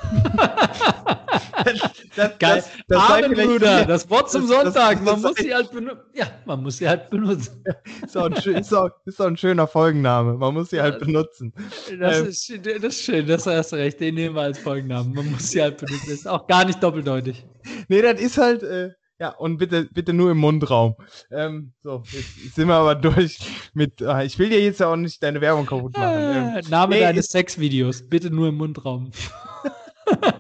[2.16, 2.56] das, Geil.
[2.58, 5.04] Das, das Abendbruder, das Wort zum Sonntag.
[5.04, 6.02] man muss sie halt benutzen.
[6.14, 7.64] Ja, man muss sie halt benutzen.
[8.04, 10.34] ist, auch ein, ist, auch, ist auch ein schöner Folgenname.
[10.34, 11.54] Man muss sie halt benutzen.
[12.00, 14.00] Das, ähm, ist, das ist schön, das hast du recht.
[14.00, 15.14] Den nehmen wir als Folgennamen.
[15.14, 16.06] Man muss sie halt benutzen.
[16.06, 17.46] Das ist auch gar nicht doppeldeutig.
[17.88, 18.64] Nee, das ist halt.
[18.64, 20.96] Äh, ja, und bitte, bitte nur im Mundraum.
[21.32, 23.40] Ähm, so, jetzt sind wir aber durch
[23.74, 24.02] mit.
[24.02, 26.58] Äh, ich will dir jetzt ja auch nicht deine Werbung kaputt machen.
[26.58, 29.12] Ähm, Name nee, deines Sexvideos, bitte nur im Mundraum.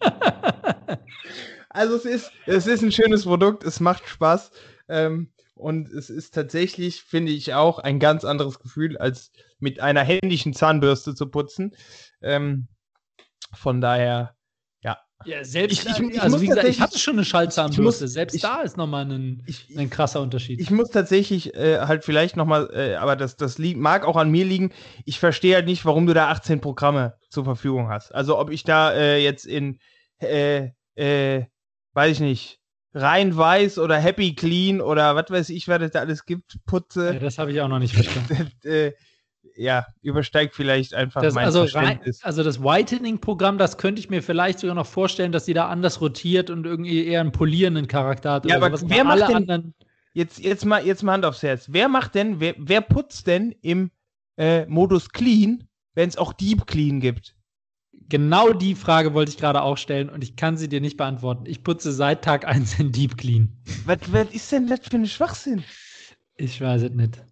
[1.74, 4.51] also es ist, es ist ein schönes Produkt, es macht Spaß.
[4.88, 10.01] Ähm, und es ist tatsächlich, finde ich, auch ein ganz anderes Gefühl, als mit einer
[10.01, 11.76] händischen Zahnbürste zu putzen.
[12.21, 12.67] Ähm,
[13.53, 14.36] von daher,
[14.82, 14.97] ja.
[15.26, 18.03] Ja, selbst, ich, ich, ich also wie gesagt, ich hatte schon eine Schallzahnbürste.
[18.03, 19.45] Muss, selbst da ist nochmal ein,
[19.78, 20.59] ein krasser Unterschied.
[20.59, 24.32] Ich muss tatsächlich äh, halt vielleicht nochmal, äh, aber das, das liegt, mag auch an
[24.32, 24.74] mir liegen.
[25.05, 28.13] Ich verstehe halt nicht, warum du da 18 Programme zur Verfügung hast.
[28.13, 29.80] Also ob ich da äh, jetzt in
[30.19, 31.43] äh, äh,
[31.94, 32.60] weiß ich nicht,
[32.94, 37.14] rein weiß oder happy clean oder was weiß ich, was es da alles gibt, putze.
[37.14, 38.52] Ja, das habe ich auch noch nicht verstanden.
[38.64, 38.94] Äh,
[39.56, 42.24] ja, übersteigt vielleicht einfach das, mein also, rein, Verständnis.
[42.24, 46.02] also das Whitening-Programm, das könnte ich mir vielleicht sogar noch vorstellen, dass die da anders
[46.02, 48.46] rotiert und irgendwie eher einen polierenden Charakter hat.
[48.46, 48.86] Ja, aber sowas.
[48.88, 49.74] wer macht denn-
[50.16, 51.68] Jetzt, jetzt, mal, jetzt mal Hand aufs Herz.
[51.72, 53.89] Wer macht denn, wer, wer putzt denn im
[54.38, 57.33] äh, Modus Clean, wenn es auch Deep Clean gibt?
[58.14, 61.47] Genau die Frage wollte ich gerade auch stellen und ich kann sie dir nicht beantworten.
[61.47, 63.51] Ich putze seit Tag 1 in Deep Clean.
[63.88, 65.64] Was, was ist denn das für ein Schwachsinn?
[66.36, 67.24] Ich weiß es nicht.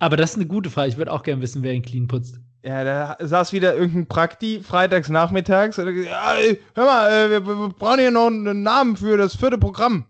[0.00, 0.90] Aber das ist eine gute Frage.
[0.90, 2.38] Ich würde auch gerne wissen, wer ihn clean putzt.
[2.62, 6.34] Ja, da saß wieder irgendein Prakti freitags nachmittags und gesagt, ja,
[6.74, 10.04] hör mal, äh, wir, wir brauchen hier noch einen Namen für das vierte Programm.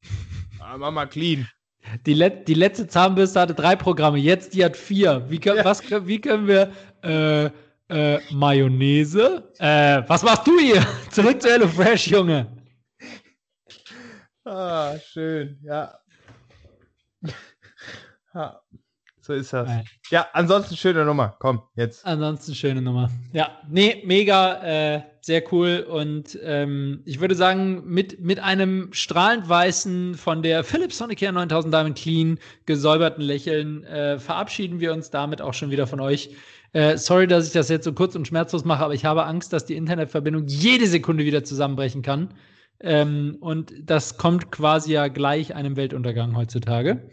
[0.60, 1.48] Ah, mach mal clean.
[2.06, 5.26] Die, Let die letzte Zahnbürste hatte drei Programme, jetzt die hat vier.
[5.28, 5.64] Wie, können- Ja.
[5.64, 6.70] was, wie können wir
[7.02, 7.50] äh,
[7.88, 9.50] äh, Mayonnaise?
[9.58, 10.84] Äh, was machst du hier?
[11.10, 12.46] Zurück zu HelloFresh, Junge.
[14.44, 15.98] Ah, schön, ja.
[18.34, 18.60] ja.
[19.26, 19.66] So ist das.
[19.66, 19.86] Nein.
[20.10, 21.34] Ja, ansonsten schöne Nummer.
[21.38, 22.04] Komm, jetzt.
[22.04, 23.10] Ansonsten schöne Nummer.
[23.32, 24.62] Ja, nee, mega,
[24.96, 25.86] äh, sehr cool.
[25.88, 31.72] Und ähm, ich würde sagen, mit, mit einem strahlend weißen, von der Philips Sonicare 9000
[31.72, 36.36] Diamond Clean gesäuberten Lächeln äh, verabschieden wir uns damit auch schon wieder von euch.
[36.74, 39.52] Äh, sorry, dass ich das jetzt so kurz und schmerzlos mache, aber ich habe Angst,
[39.52, 42.34] dass die Internetverbindung jede Sekunde wieder zusammenbrechen kann.
[42.80, 47.08] Ähm, und das kommt quasi ja gleich einem Weltuntergang heutzutage.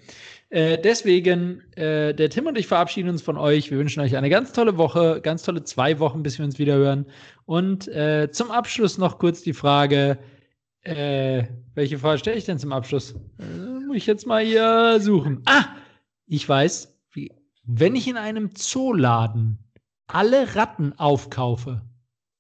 [0.50, 3.70] Äh, deswegen, äh, der Tim und ich verabschieden uns von euch.
[3.70, 6.74] Wir wünschen euch eine ganz tolle Woche, ganz tolle zwei Wochen, bis wir uns wieder
[6.74, 7.06] hören.
[7.46, 10.18] Und äh, zum Abschluss noch kurz die Frage:
[10.82, 11.44] äh,
[11.76, 13.14] Welche Frage stelle ich denn zum Abschluss?
[13.40, 15.44] Äh, muss ich jetzt mal hier suchen.
[15.46, 15.66] Ah,
[16.26, 16.92] ich weiß,
[17.74, 19.58] wenn ich in einem Zooladen
[20.08, 21.82] alle Ratten aufkaufe,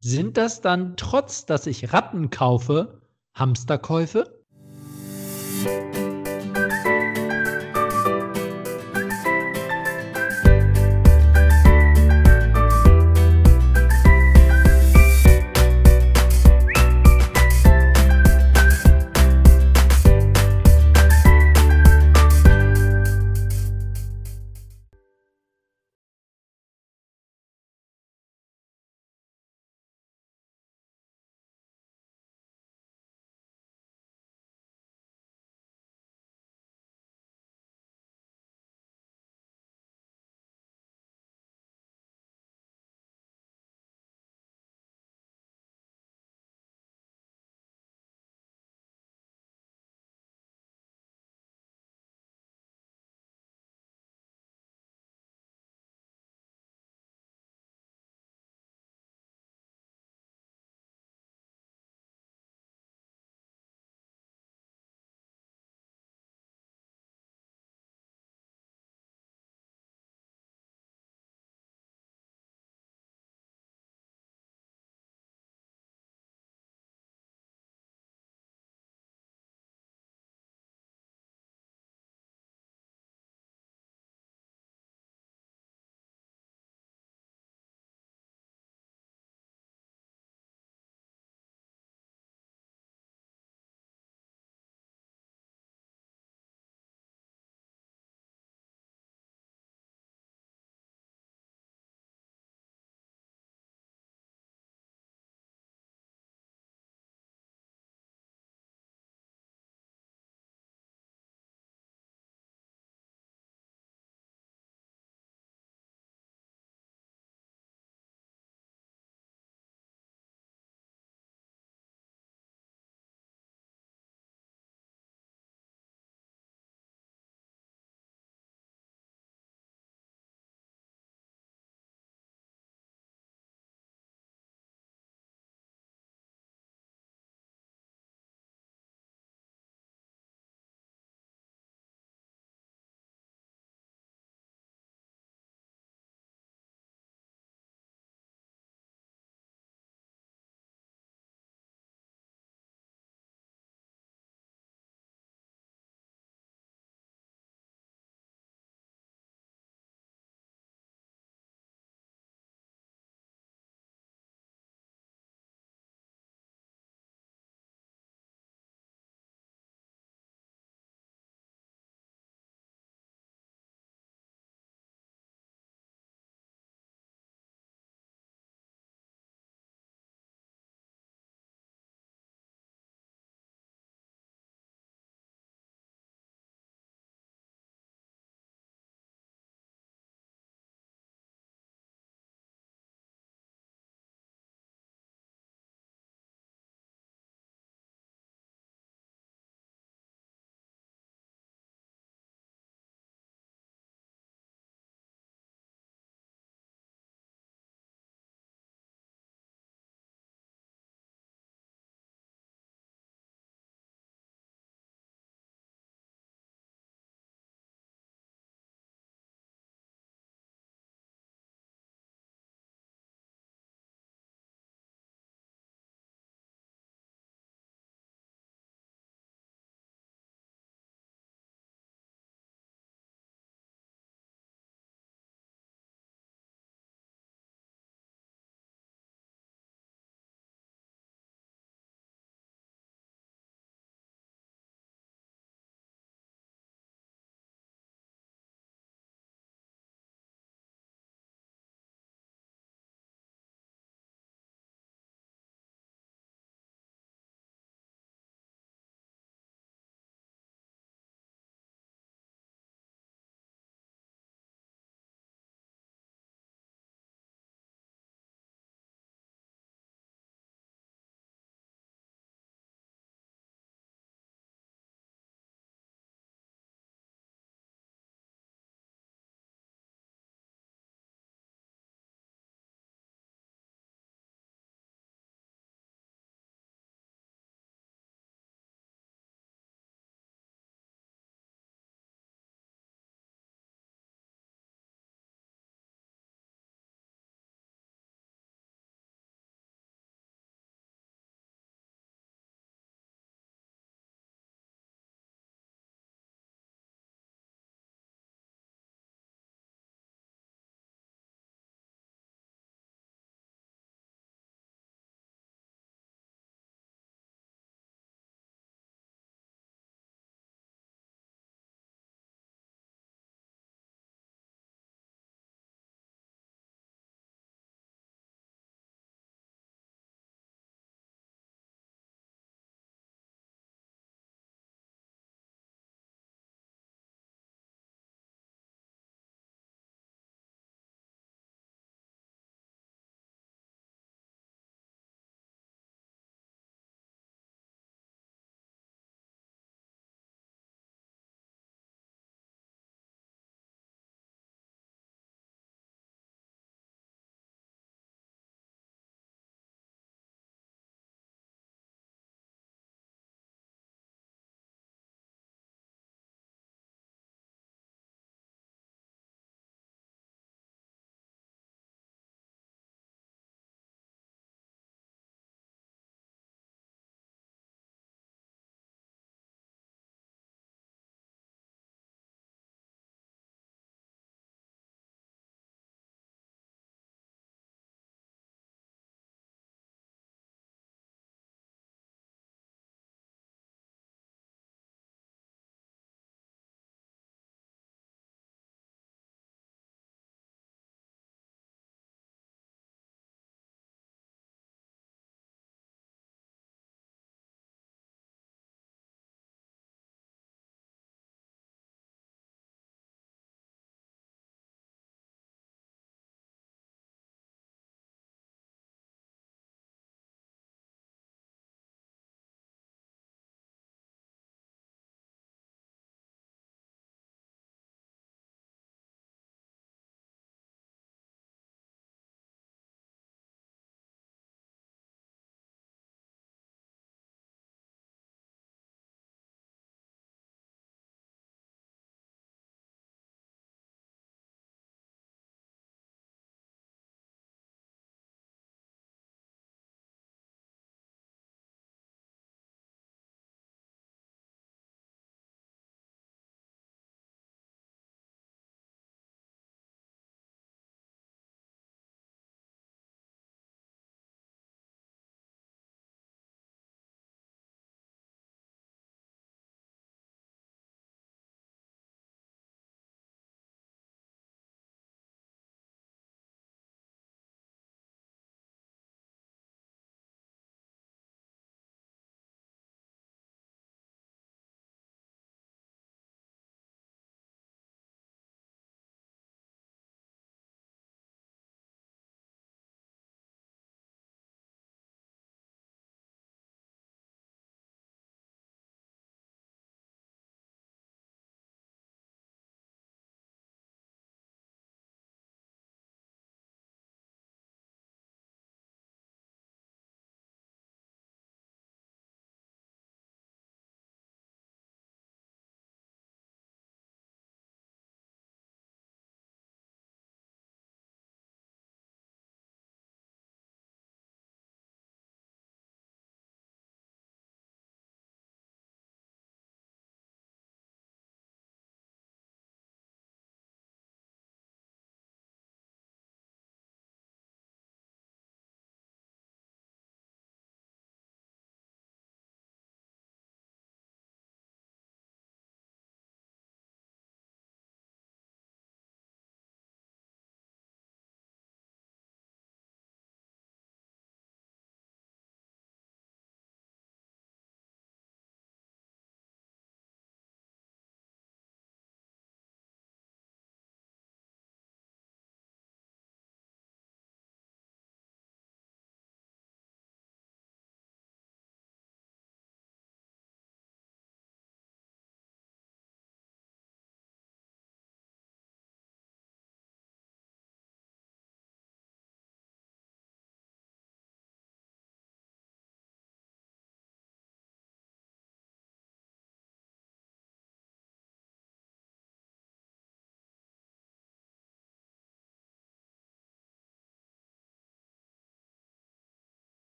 [0.00, 3.02] sind das dann trotz, dass ich Ratten kaufe,
[3.32, 4.42] Hamsterkäufe?